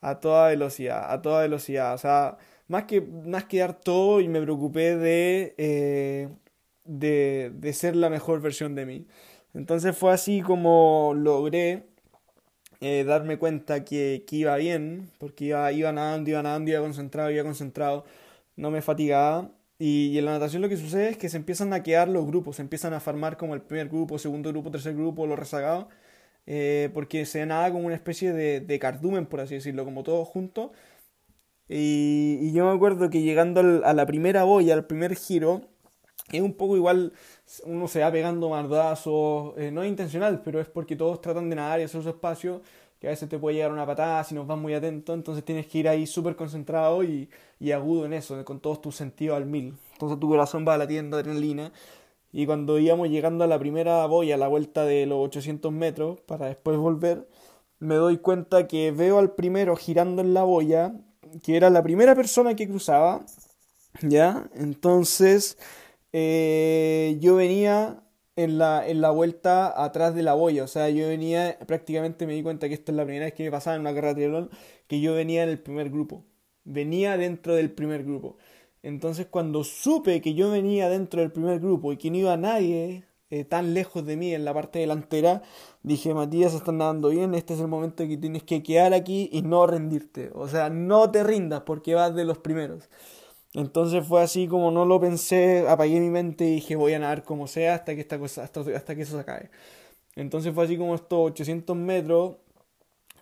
a 0.01 0.19
toda 0.19 0.49
velocidad, 0.49 1.11
a 1.11 1.21
toda 1.21 1.41
velocidad. 1.41 1.93
O 1.93 1.97
sea, 1.97 2.37
más 2.67 2.85
que, 2.85 3.01
más 3.01 3.45
que 3.45 3.59
dar 3.59 3.79
todo 3.79 4.21
y 4.21 4.27
me 4.27 4.41
preocupé 4.41 4.95
de, 4.95 5.55
eh, 5.57 6.29
de, 6.85 7.51
de 7.55 7.73
ser 7.73 7.95
la 7.95 8.09
mejor 8.09 8.41
versión 8.41 8.75
de 8.75 8.85
mí. 8.85 9.07
Entonces 9.53 9.97
fue 9.97 10.13
así 10.13 10.41
como 10.41 11.13
logré 11.15 11.89
eh, 12.81 13.03
darme 13.03 13.37
cuenta 13.37 13.83
que, 13.83 14.23
que, 14.25 14.37
iba 14.37 14.55
bien, 14.55 15.11
porque 15.19 15.45
iba, 15.45 15.71
iba 15.71 15.91
nadando, 15.91 16.29
iba 16.29 16.41
nadando, 16.41 16.71
iba 16.71 16.79
concentrado, 16.81 17.29
iba 17.31 17.43
concentrado, 17.43 18.05
no 18.55 18.71
me 18.71 18.81
fatigaba. 18.81 19.51
Y, 19.79 20.17
en 20.17 20.25
la 20.25 20.33
natación 20.33 20.61
lo 20.61 20.69
que 20.69 20.77
sucede 20.77 21.09
es 21.09 21.17
que 21.17 21.29
se 21.29 21.37
empiezan 21.37 21.73
a 21.73 21.83
quedar 21.83 22.07
los 22.09 22.25
grupos, 22.25 22.57
se 22.57 22.61
empiezan 22.61 22.93
a 22.93 22.99
formar 22.99 23.37
como 23.37 23.53
el 23.53 23.61
primer 23.61 23.89
grupo, 23.89 24.17
segundo 24.19 24.49
grupo, 24.49 24.71
tercer 24.71 24.95
grupo, 24.95 25.27
los 25.27 25.39
rezagados, 25.39 25.87
eh, 26.51 26.89
porque 26.95 27.27
se 27.27 27.45
nada 27.45 27.71
como 27.71 27.85
una 27.85 27.95
especie 27.95 28.33
de, 28.33 28.59
de, 28.59 28.79
cardumen, 28.79 29.27
por 29.27 29.39
así 29.39 29.53
decirlo, 29.53 29.85
como 29.85 30.01
todos 30.01 30.27
juntos. 30.27 30.71
Y, 31.67 32.51
yo 32.53 32.65
me 32.65 32.71
acuerdo 32.75 33.11
que 33.11 33.21
llegando 33.21 33.61
a 33.85 33.93
la 33.93 34.05
primera 34.07 34.43
boya, 34.43 34.73
al 34.73 34.87
primer 34.87 35.15
giro, 35.15 35.61
es 36.31 36.41
un 36.41 36.53
poco 36.55 36.75
igual, 36.75 37.13
uno 37.65 37.87
se 37.87 38.01
va 38.01 38.11
pegando 38.11 38.49
mardazos, 38.49 39.53
eh, 39.57 39.71
no 39.71 39.83
es 39.83 39.89
intencional, 39.89 40.41
pero 40.43 40.59
es 40.59 40.67
porque 40.67 40.95
todos 40.95 41.21
tratan 41.21 41.51
de 41.51 41.55
nadar 41.57 41.81
y 41.81 41.83
hacer 41.83 42.01
su 42.01 42.09
espacio, 42.09 42.63
que 42.99 43.07
a 43.07 43.11
veces 43.11 43.29
te 43.29 43.37
puede 43.37 43.57
llegar 43.57 43.71
una 43.71 43.85
patada 43.85 44.23
si 44.23 44.33
no 44.33 44.45
vas 44.45 44.57
muy 44.57 44.73
atento, 44.73 45.13
entonces 45.13 45.45
tienes 45.45 45.67
que 45.67 45.77
ir 45.77 45.87
ahí 45.87 46.07
súper 46.07 46.35
concentrado 46.35 47.03
y, 47.03 47.29
y, 47.59 47.71
agudo 47.73 48.05
en 48.05 48.13
eso, 48.13 48.43
con 48.43 48.59
todos 48.59 48.81
tus 48.81 48.95
sentidos 48.95 49.37
al 49.37 49.45
mil. 49.45 49.75
Entonces 49.93 50.19
tu 50.19 50.27
corazón 50.29 50.65
va 50.67 50.77
latiendo 50.77 51.17
adrenalina. 51.17 51.71
Y 52.31 52.45
cuando 52.45 52.79
íbamos 52.79 53.09
llegando 53.09 53.43
a 53.43 53.47
la 53.47 53.59
primera 53.59 54.05
boya, 54.05 54.35
a 54.35 54.37
la 54.37 54.47
vuelta 54.47 54.85
de 54.85 55.05
los 55.05 55.19
800 55.27 55.71
metros, 55.71 56.21
para 56.21 56.47
después 56.47 56.77
volver, 56.77 57.27
me 57.79 57.95
doy 57.95 58.17
cuenta 58.17 58.67
que 58.67 58.91
veo 58.91 59.19
al 59.19 59.33
primero 59.35 59.75
girando 59.75 60.21
en 60.21 60.33
la 60.33 60.43
boya, 60.43 60.93
que 61.43 61.57
era 61.57 61.69
la 61.69 61.83
primera 61.83 62.15
persona 62.15 62.55
que 62.55 62.67
cruzaba, 62.67 63.25
¿ya? 64.01 64.49
Entonces 64.55 65.57
eh, 66.13 67.17
yo 67.19 67.35
venía 67.35 68.03
en 68.43 68.57
la, 68.57 68.87
en 68.87 69.01
la 69.01 69.11
vuelta 69.11 69.83
atrás 69.83 70.15
de 70.15 70.23
la 70.23 70.33
boya. 70.33 70.63
O 70.63 70.67
sea, 70.67 70.89
yo 70.89 71.07
venía, 71.07 71.57
prácticamente 71.67 72.25
me 72.25 72.33
di 72.33 72.43
cuenta 72.43 72.67
que 72.67 72.73
esta 72.75 72.91
es 72.91 72.95
la 72.95 73.03
primera 73.05 73.25
vez 73.25 73.33
que 73.33 73.43
me 73.43 73.51
pasaba 73.51 73.75
en 73.75 73.81
una 73.81 73.93
carrera 73.93 74.13
de 74.13 74.49
que 74.87 75.01
yo 75.01 75.13
venía 75.13 75.43
en 75.43 75.49
el 75.49 75.59
primer 75.59 75.89
grupo. 75.89 76.25
Venía 76.63 77.17
dentro 77.17 77.55
del 77.55 77.71
primer 77.71 78.03
grupo. 78.03 78.37
Entonces 78.83 79.27
cuando 79.29 79.63
supe 79.63 80.21
que 80.21 80.33
yo 80.33 80.51
venía 80.51 80.89
dentro 80.89 81.21
del 81.21 81.31
primer 81.31 81.59
grupo 81.59 81.91
y 81.91 81.97
que 81.97 82.11
no 82.11 82.17
iba 82.17 82.37
nadie 82.37 83.03
eh, 83.29 83.43
tan 83.43 83.73
lejos 83.73 84.05
de 84.05 84.17
mí 84.17 84.33
en 84.33 84.45
la 84.45 84.53
parte 84.53 84.79
delantera, 84.79 85.43
dije, 85.83 86.13
Matías, 86.13 86.53
están 86.53 86.77
nadando 86.79 87.09
bien, 87.09 87.35
este 87.35 87.53
es 87.53 87.59
el 87.59 87.67
momento 87.67 88.07
que 88.07 88.17
tienes 88.17 88.43
que 88.43 88.63
quedar 88.63 88.93
aquí 88.93 89.29
y 89.31 89.41
no 89.43 89.67
rendirte. 89.67 90.31
O 90.33 90.47
sea, 90.47 90.69
no 90.69 91.11
te 91.11 91.23
rindas 91.23 91.61
porque 91.61 91.93
vas 91.95 92.15
de 92.15 92.25
los 92.25 92.39
primeros. 92.39 92.89
Entonces 93.53 94.05
fue 94.07 94.21
así 94.21 94.47
como 94.47 94.71
no 94.71 94.85
lo 94.85 94.99
pensé, 94.99 95.67
apagué 95.67 95.99
mi 95.99 96.09
mente 96.09 96.45
y 96.45 96.55
dije 96.55 96.75
voy 96.75 96.93
a 96.93 96.99
nadar 96.99 97.23
como 97.23 97.47
sea 97.47 97.75
hasta 97.75 97.95
que, 97.95 98.01
esta 98.01 98.19
cosa, 98.19 98.43
hasta, 98.43 98.61
hasta 98.75 98.95
que 98.95 99.01
eso 99.03 99.15
se 99.15 99.21
acabe. 99.21 99.49
Entonces 100.15 100.53
fue 100.53 100.65
así 100.65 100.77
como 100.77 100.95
estos 100.95 101.19
800 101.19 101.75
metros. 101.77 102.37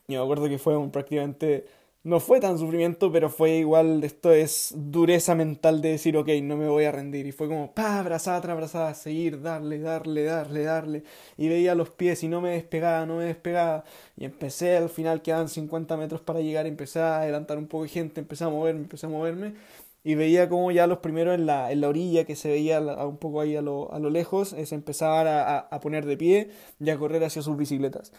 Yo 0.07 0.19
me 0.19 0.23
acuerdo 0.23 0.49
que 0.49 0.57
fue 0.57 0.77
un, 0.77 0.91
prácticamente, 0.91 1.65
no 2.07 2.21
fue 2.21 2.39
tan 2.39 2.57
sufrimiento, 2.57 3.11
pero 3.11 3.29
fue 3.29 3.57
igual, 3.57 4.01
esto 4.01 4.31
es 4.31 4.73
dureza 4.77 5.35
mental 5.35 5.81
de 5.81 5.89
decir, 5.89 6.15
ok, 6.15 6.29
no 6.41 6.55
me 6.55 6.69
voy 6.69 6.85
a 6.85 6.91
rendir. 6.93 7.27
Y 7.27 7.33
fue 7.33 7.49
como, 7.49 7.73
pa, 7.73 7.99
abrazada 7.99 8.39
tras 8.39 8.53
abrazada, 8.53 8.93
seguir, 8.93 9.41
darle, 9.41 9.79
darle, 9.79 10.23
darle, 10.23 10.63
darle. 10.63 11.03
Y 11.35 11.49
veía 11.49 11.75
los 11.75 11.89
pies 11.89 12.23
y 12.23 12.29
no 12.29 12.39
me 12.39 12.51
despegaba, 12.51 13.05
no 13.05 13.17
me 13.17 13.25
despegaba. 13.25 13.83
Y 14.15 14.23
empecé, 14.23 14.77
al 14.77 14.89
final 14.89 15.21
quedaban 15.21 15.49
50 15.49 15.97
metros 15.97 16.21
para 16.21 16.39
llegar, 16.39 16.65
empecé 16.65 17.01
a 17.01 17.19
adelantar 17.19 17.57
un 17.57 17.67
poco 17.67 17.83
de 17.83 17.89
gente, 17.89 18.21
empecé 18.21 18.45
a 18.45 18.49
moverme, 18.49 18.81
empecé 18.81 19.05
a 19.05 19.09
moverme 19.09 19.55
y 20.03 20.15
veía 20.15 20.47
como 20.47 20.71
ya 20.71 20.87
los 20.87 20.99
primeros 20.99 21.35
en 21.35 21.45
la, 21.45 21.71
en 21.73 21.81
la 21.81 21.89
orilla, 21.89 22.23
que 22.23 22.37
se 22.37 22.47
veía 22.49 22.79
un 22.79 23.17
poco 23.17 23.41
ahí 23.41 23.57
a 23.57 23.61
lo, 23.61 23.91
a 23.91 23.99
lo 23.99 24.09
lejos, 24.09 24.49
se 24.63 24.75
empezaban 24.75 25.27
a, 25.27 25.57
a, 25.59 25.79
poner 25.81 26.05
de 26.05 26.15
pie 26.15 26.51
y 26.79 26.89
a 26.89 26.97
correr 26.97 27.23
hacia 27.25 27.41
sus 27.41 27.57
bicicletas. 27.57 28.13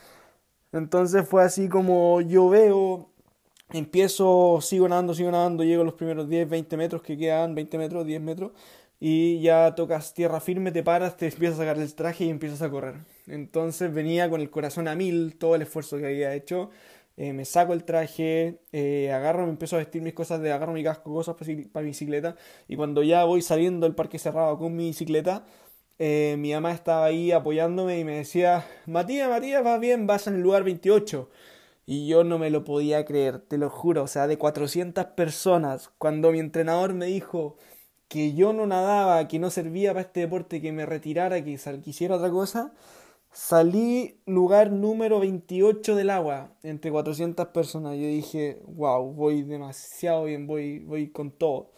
Entonces 0.72 1.27
fue 1.27 1.42
así 1.44 1.68
como 1.70 2.20
yo 2.20 2.51
veo, 2.51 3.09
empiezo, 3.71 4.61
sigo 4.63 4.89
nadando, 4.89 5.15
sigo 5.15 5.31
nadando, 5.31 5.65
llego 5.65 5.83
a 5.83 5.85
los 5.85 5.95
primeros 5.95 6.29
10, 6.29 6.49
20 6.49 6.77
metros 6.77 7.03
que 7.03 7.17
quedan, 7.17 7.55
20 7.55 7.79
metros, 7.79 8.07
10 8.07 8.21
metros, 8.21 8.53
y 9.01 9.41
ya 9.41 9.75
tocas 9.75 10.15
tierra 10.15 10.41
firme, 10.41 10.73
te 10.73 10.83
paras, 10.83 11.17
te 11.17 11.27
empiezas 11.27 11.59
a 11.61 11.63
sacar 11.63 11.79
el 11.79 11.95
traje 11.95 12.25
y 12.25 12.31
empiezas 12.31 12.63
a 12.63 12.71
correr. 12.71 12.97
Entonces 13.27 13.93
venía 13.93 14.29
con 14.31 14.41
el 14.41 14.51
corazón 14.51 14.89
a 14.89 14.95
mil, 14.97 15.37
todo 15.39 15.55
el 15.55 15.63
esfuerzo 15.63 15.99
que 15.99 16.07
había 16.07 16.35
hecho, 16.35 16.71
eh, 17.17 17.33
me 17.33 17.45
saco 17.45 17.73
el 17.73 17.85
traje, 17.85 18.61
eh, 18.73 19.13
agarro, 19.13 19.45
me 19.45 19.51
empiezo 19.51 19.77
a 19.77 19.81
vestir 19.81 20.03
mis 20.03 20.15
cosas, 20.15 20.41
de 20.41 20.53
agarro 20.53 20.73
mi 20.73 20.85
casco, 20.85 21.13
cosas 21.13 21.37
para 21.73 21.85
bicicleta, 21.85 22.37
y 22.69 22.77
cuando 22.77 23.03
ya 23.03 23.25
voy 23.25 23.43
saliendo 23.43 23.87
del 23.87 23.95
parque 23.95 24.19
cerrado 24.19 24.57
con 24.59 24.77
mi 24.77 24.87
bicicleta, 24.87 25.45
eh, 25.99 26.37
mi 26.39 26.53
mamá 26.53 26.73
estaba 26.73 27.07
ahí 27.07 27.33
apoyándome 27.33 27.99
y 27.99 28.05
me 28.05 28.17
decía, 28.19 28.65
Matías, 28.87 29.29
Matías, 29.29 29.65
vas 29.65 29.81
bien, 29.81 30.07
vas 30.07 30.29
en 30.29 30.37
el 30.37 30.43
lugar 30.43 30.63
28. 30.63 31.29
Y 31.88 32.07
yo 32.07 32.24
no 32.24 32.38
me 32.38 32.51
lo 32.51 32.64
podía 32.64 33.05
creer, 33.07 33.40
te 33.40 33.59
lo 33.59 33.70
juro, 33.70 34.03
o 34.05 34.07
sea, 34.09 34.27
de 34.27 34.38
400 34.38 35.07
personas, 35.16 35.90
cuando 35.98 36.33
mi 36.33 36.38
entrenador 36.38 36.92
me 36.94 37.07
dijo 37.07 37.57
que 38.09 38.35
yo 38.35 38.53
no 38.53 38.66
nadaba, 38.66 39.27
que 39.29 39.38
no 39.38 39.51
servía 39.51 39.92
para 39.92 40.03
este 40.03 40.20
deporte, 40.20 40.61
que 40.61 40.72
me 40.72 40.87
retirara, 40.87 41.42
que 41.44 41.59
quisiera 41.83 42.16
otra 42.16 42.31
cosa, 42.31 42.74
Salí 43.33 44.20
lugar 44.27 44.72
número 44.72 45.20
28 45.20 45.94
del 45.94 46.11
agua, 46.11 46.53
entre 46.62 46.90
400 46.90 47.48
personas. 47.48 47.94
Yo 47.96 48.07
dije, 48.07 48.61
wow, 48.66 49.12
voy 49.12 49.42
demasiado 49.42 50.24
bien, 50.24 50.46
voy, 50.46 50.81
voy 50.81 51.11
con 51.11 51.31
todo. 51.31 51.70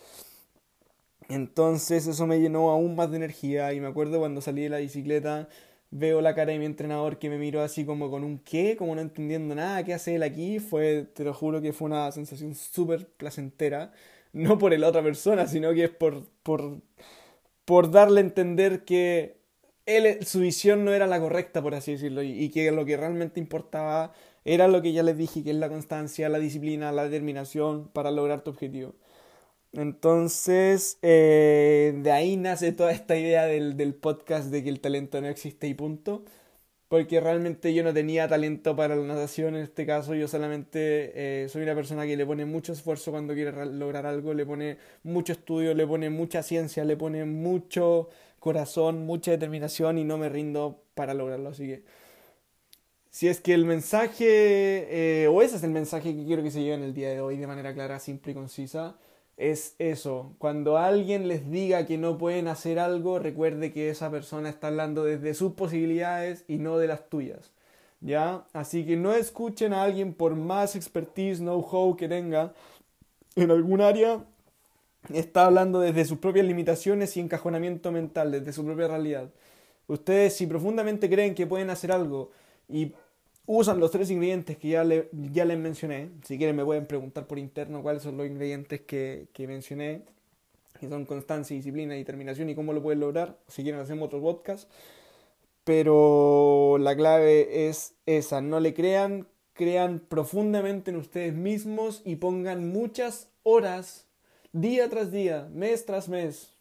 Entonces 1.28 2.06
eso 2.06 2.26
me 2.26 2.40
llenó 2.40 2.70
aún 2.70 2.96
más 2.96 3.10
de 3.10 3.18
energía 3.18 3.72
y 3.72 3.80
me 3.80 3.86
acuerdo 3.88 4.18
cuando 4.18 4.40
salí 4.40 4.62
de 4.62 4.68
la 4.70 4.78
bicicleta, 4.78 5.48
veo 5.90 6.20
la 6.20 6.35
cara 6.35 6.53
de 6.53 6.59
mi 6.59 6.66
entrenador 6.66 7.18
que 7.18 7.29
me 7.31 7.38
miró 7.38 7.62
así 7.62 7.85
como 7.85 8.11
con 8.11 8.24
un 8.24 8.38
qué, 8.38 8.76
como 8.76 8.94
no 8.94 9.00
entendiendo 9.00 9.55
nada, 9.55 9.85
¿qué 9.85 9.94
hace 9.94 10.14
él 10.16 10.22
aquí? 10.22 10.61
Fue, 10.61 11.07
te 11.14 11.24
lo 11.24 11.35
juro 11.35 11.61
que 11.61 11.72
fue 11.72 11.87
una 11.87 12.11
sensación 12.12 12.55
súper 12.55 13.09
placentera, 13.09 13.92
no 14.33 14.59
por 14.59 14.76
la 14.79 14.88
otra 14.88 15.03
persona, 15.03 15.46
sino 15.46 15.72
que 15.74 15.85
es 15.85 15.90
por, 15.90 16.26
por, 16.42 16.81
por 17.64 17.90
darle 17.90 18.20
a 18.20 18.24
entender 18.24 18.85
que 18.85 19.40
él, 19.87 20.24
su 20.26 20.40
visión 20.40 20.85
no 20.85 20.92
era 20.92 21.07
la 21.07 21.20
correcta, 21.20 21.62
por 21.62 21.74
así 21.74 21.92
decirlo, 21.92 22.22
y, 22.22 22.50
que 22.50 22.70
lo 22.72 22.85
que 22.85 22.96
realmente 22.96 23.40
importaba 23.40 24.12
era 24.44 24.68
lo 24.68 24.83
que 24.83 24.92
ya 24.92 25.03
les 25.03 25.16
dije, 25.16 25.42
que 25.44 25.50
es 25.50 25.57
la 25.57 25.68
constancia, 25.68 26.29
la 26.29 26.38
disciplina, 26.38 26.92
la 26.92 27.05
determinación 27.05 27.88
para 27.88 28.11
lograr 28.11 28.42
tu 28.42 28.50
objetivo. 28.50 28.94
Entonces, 29.72 30.98
eh, 31.02 31.94
de 31.96 32.11
ahí 32.12 32.37
nace 32.37 32.72
toda 32.72 32.92
esta 32.92 33.16
idea 33.16 33.44
del, 33.46 33.76
del, 33.76 33.94
podcast 33.94 34.50
de 34.50 34.64
que 34.64 34.68
el 34.68 34.80
talento 34.80 35.20
no 35.20 35.28
existe 35.28 35.68
y 35.68 35.74
punto. 35.74 36.24
Porque 36.90 37.20
realmente 37.20 37.72
yo 37.72 37.85
no 37.85 37.94
tenía 37.94 38.26
talento 38.28 38.74
para 38.74 38.96
la 38.96 39.04
natación 39.04 39.54
en 39.54 39.62
este 39.62 39.87
caso, 39.87 40.14
yo 40.16 40.26
solamente 40.26 41.44
eh, 41.44 41.48
soy 41.48 41.62
una 41.62 41.76
persona 41.76 42.04
que 42.04 42.16
le 42.16 42.26
pone 42.26 42.46
mucho 42.46 42.72
esfuerzo 42.72 43.12
cuando 43.12 43.33
quiere 43.33 43.52
lograr 43.66 44.06
algo, 44.06 44.35
le 44.35 44.44
pone 44.44 44.78
mucho 45.04 45.33
estudio, 45.33 45.72
le 45.72 45.87
pone 45.87 46.11
mucha 46.11 46.42
ciencia, 46.42 46.85
le 46.85 46.96
pone 46.96 47.24
mucho 47.24 48.09
corazón, 48.40 49.06
mucha 49.06 49.30
determinación 49.30 49.98
y 49.98 50.04
no 50.04 50.18
me 50.18 50.28
rindo 50.28 50.83
para 50.94 51.14
lograrlo. 51.14 51.50
Así 51.50 51.68
que, 51.68 51.85
si 53.11 53.28
es 53.28 53.40
que 53.40 53.54
el 53.54 53.66
mensaje, 53.66 55.22
eh, 55.24 55.28
o 55.28 55.42
ese 55.42 55.56
es 55.56 55.62
el 55.62 55.70
mensaje 55.70 56.12
que 56.16 56.24
quiero 56.24 56.42
que 56.42 56.50
se 56.50 56.61
lleve 56.61 56.74
en 56.74 56.83
el 56.83 56.94
día 56.94 57.11
de 57.11 57.20
hoy 57.20 57.37
de 57.37 57.46
manera 57.46 57.72
clara, 57.72 58.00
simple 58.00 58.33
y 58.33 58.35
concisa, 58.35 58.98
es 59.40 59.74
eso. 59.79 60.35
Cuando 60.38 60.76
alguien 60.76 61.26
les 61.26 61.50
diga 61.50 61.87
que 61.87 61.98
no 61.98 62.18
pueden 62.18 62.46
hacer 62.46 62.79
algo, 62.79 63.18
recuerde 63.18 63.72
que 63.72 63.88
esa 63.88 64.11
persona 64.11 64.50
está 64.50 64.68
hablando 64.68 65.03
desde 65.05 65.35
sus 65.35 65.55
posibilidades 65.55 66.44
y 66.46 66.59
no 66.59 66.79
de 66.79 66.88
las 66.88 67.09
tuyas. 67.09 67.53
¿Ya? 68.03 68.44
Así 68.53 68.87
que 68.87 68.96
no 68.96 69.14
escuchen 69.14 69.72
a 69.72 69.83
alguien 69.83 70.14
por 70.14 70.37
más 70.37 70.76
expertise, 70.76 71.38
know-how 71.38 71.96
que 71.96 72.09
tenga 72.09 72.53
en 73.37 73.50
algún 73.50 73.81
área 73.81 74.24
está 75.12 75.46
hablando 75.46 75.81
desde 75.81 76.05
sus 76.05 76.18
propias 76.18 76.46
limitaciones 76.46 77.16
y 77.16 77.20
encajonamiento 77.20 77.90
mental, 77.90 78.31
desde 78.31 78.53
su 78.53 78.64
propia 78.64 78.88
realidad. 78.88 79.31
Ustedes 79.87 80.37
si 80.37 80.46
profundamente 80.46 81.09
creen 81.09 81.35
que 81.35 81.46
pueden 81.46 81.70
hacer 81.70 81.92
algo 81.92 82.31
y 82.68 82.92
usan 83.52 83.80
los 83.80 83.90
tres 83.90 84.08
ingredientes 84.12 84.56
que 84.58 84.68
ya, 84.68 84.84
ya 84.84 85.44
les 85.44 85.58
mencioné, 85.58 86.10
si 86.24 86.38
quieren 86.38 86.54
me 86.54 86.64
pueden 86.64 86.86
preguntar 86.86 87.26
por 87.26 87.36
interno 87.36 87.82
cuáles 87.82 88.04
son 88.04 88.16
los 88.16 88.24
ingredientes 88.24 88.82
que, 88.82 89.26
que 89.32 89.48
mencioné, 89.48 90.02
que 90.78 90.88
son 90.88 91.04
constancia, 91.04 91.56
disciplina 91.56 91.94
determinación 91.94 92.48
y 92.48 92.54
cómo 92.54 92.72
lo 92.72 92.80
pueden 92.80 93.00
lograr, 93.00 93.36
si 93.48 93.64
quieren 93.64 93.80
hacemos 93.80 94.06
otro 94.06 94.20
podcast. 94.22 94.70
Pero 95.64 96.78
la 96.78 96.94
clave 96.94 97.68
es 97.68 97.94
esa, 98.06 98.40
no 98.40 98.60
le 98.60 98.72
crean, 98.72 99.26
crean 99.52 99.98
profundamente 99.98 100.92
en 100.92 100.96
ustedes 100.98 101.34
mismos 101.34 102.02
y 102.04 102.16
pongan 102.16 102.70
muchas 102.70 103.30
horas 103.42 104.06
día 104.52 104.88
tras 104.88 105.10
día, 105.10 105.48
mes 105.52 105.84
tras 105.86 106.08
mes, 106.08 106.52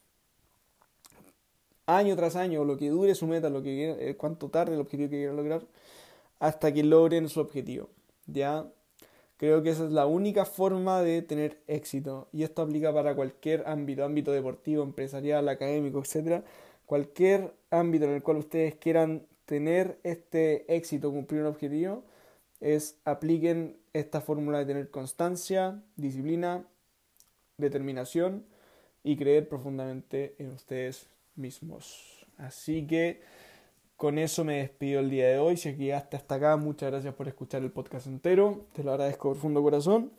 año 1.86 2.16
tras 2.16 2.36
año, 2.36 2.66
lo 2.66 2.78
que 2.78 2.90
dure 2.90 3.14
su 3.14 3.28
meta, 3.28 3.52
lo 3.52 3.62
que 3.62 4.10
eh, 4.10 4.18
cuánto 4.18 4.50
tarde 4.50 4.74
el 4.74 4.82
objetivo 4.82 5.12
que 5.12 5.18
quieran 5.18 5.36
lograr, 5.36 5.62
hasta 6.40 6.74
que 6.74 6.84
logren 6.84 7.30
su 7.30 7.40
objetivo. 7.40 7.90
¿Ya? 8.26 8.68
Creo 9.38 9.64
que 9.64 9.70
esa 9.70 9.86
es 9.86 9.92
la 9.92 10.06
única 10.06 10.46
forma 10.46 11.02
de 11.02 11.22
tener 11.22 11.62
éxito. 11.68 12.28
Y 12.34 12.44
esto 12.44 12.62
aplica 12.62 12.94
para 12.94 13.16
cualquier 13.16 13.64
ámbito, 13.68 14.04
ámbito 14.04 14.32
deportivo, 14.32 14.84
empresarial, 14.84 15.48
académico, 15.48 16.04
etc. 16.04 16.44
Cualquier 16.86 17.54
ámbito 17.70 18.06
en 18.06 18.12
el 18.12 18.24
cual 18.24 18.38
ustedes 18.38 18.76
quieran 18.76 19.28
tener 19.46 19.98
este 20.04 20.76
éxito, 20.76 21.12
cumplir 21.12 21.42
un 21.42 21.48
objetivo, 21.48 22.04
es 22.60 23.00
apliquen 23.06 23.78
esta 23.94 24.22
fórmula 24.22 24.60
de 24.60 24.66
tener 24.66 24.92
constancia, 24.92 25.82
disciplina, 25.96 26.66
determinación 27.58 28.46
y 29.04 29.16
creer 29.16 29.48
profundamente 29.48 30.36
en 30.38 30.52
ustedes 30.52 31.08
mismos. 31.36 32.26
Así 32.38 32.86
que 32.86 33.22
con 34.00 34.18
eso 34.18 34.46
me 34.46 34.60
despido 34.60 35.02
el 35.02 35.10
día 35.10 35.28
de 35.28 35.40
hoy. 35.40 35.58
Si 35.58 35.74
llegaste 35.76 36.16
hasta 36.16 36.36
acá, 36.36 36.56
muchas 36.56 36.90
gracias 36.90 37.14
por 37.16 37.28
escuchar 37.28 37.64
el 37.64 37.70
podcast 37.70 38.08
entero. 38.08 38.66
Te 38.72 38.82
lo 38.82 38.92
agradezco 38.92 39.28
de 39.28 39.34
profundo 39.34 39.62
corazón. 39.62 40.14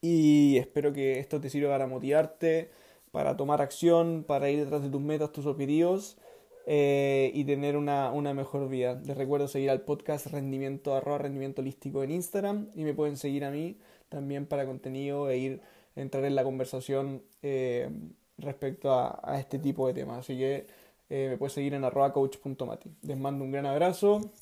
Y 0.00 0.56
espero 0.58 0.92
que 0.92 1.18
esto 1.18 1.40
te 1.40 1.50
sirva 1.50 1.70
para 1.72 1.88
motivarte, 1.88 2.70
para 3.10 3.36
tomar 3.36 3.60
acción, 3.60 4.22
para 4.22 4.50
ir 4.50 4.60
detrás 4.60 4.84
de 4.84 4.88
tus 4.88 5.00
metas, 5.00 5.32
tus 5.32 5.46
objetivos 5.46 6.16
eh, 6.64 7.32
y 7.34 7.42
tener 7.42 7.76
una, 7.76 8.12
una, 8.12 8.34
mejor 8.34 8.68
vida. 8.68 9.02
Les 9.04 9.16
recuerdo 9.16 9.48
seguir 9.48 9.70
al 9.70 9.80
podcast 9.80 10.28
rendimiento 10.28 10.94
arroba 10.94 11.18
rendimiento 11.18 11.60
holístico 11.60 12.04
en 12.04 12.12
Instagram 12.12 12.68
y 12.72 12.84
me 12.84 12.94
pueden 12.94 13.16
seguir 13.16 13.44
a 13.44 13.50
mí 13.50 13.78
también 14.10 14.46
para 14.46 14.64
contenido 14.64 15.28
e 15.28 15.38
ir 15.38 15.60
entrar 15.96 16.24
en 16.24 16.36
la 16.36 16.44
conversación 16.44 17.24
eh, 17.42 17.90
respecto 18.38 18.92
a, 18.92 19.18
a, 19.24 19.40
este 19.40 19.58
tipo 19.58 19.88
de 19.88 19.94
temas. 19.94 20.20
Así 20.20 20.38
que 20.38 20.68
eh, 21.14 21.28
me 21.28 21.36
puedes 21.36 21.52
seguir 21.52 21.74
en 21.74 21.84
arroba 21.84 22.10
coach.mati. 22.10 22.90
Les 23.02 23.18
mando 23.18 23.44
un 23.44 23.52
gran 23.52 23.66
abrazo 23.66 24.32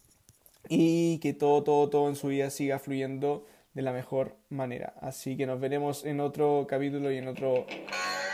y 0.69 1.19
que 1.19 1.33
todo, 1.33 1.65
todo, 1.65 1.91
todo 1.91 2.09
en 2.09 2.15
su 2.15 2.29
vida 2.29 2.49
siga 2.51 2.79
fluyendo 2.79 3.45
de 3.75 3.83
la 3.83 3.93
mejor 3.93 4.37
manera. 4.51 4.95
Así 5.01 5.37
que 5.37 5.47
nos 5.47 5.59
veremos 5.59 6.05
en 6.05 6.21
otro 6.21 6.67
capítulo 6.69 7.11
y 7.11 7.19
en 7.19 7.27
otro 7.27 7.67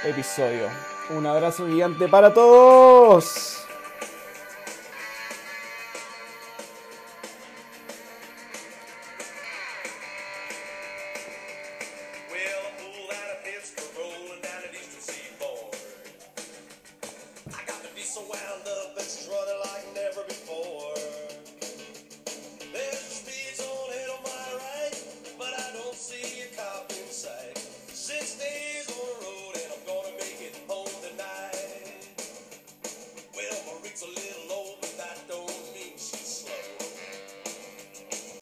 episodio. 0.04 0.68
Un 1.16 1.24
abrazo 1.24 1.66
gigante 1.66 2.08
para 2.08 2.34
todos. 2.34 3.64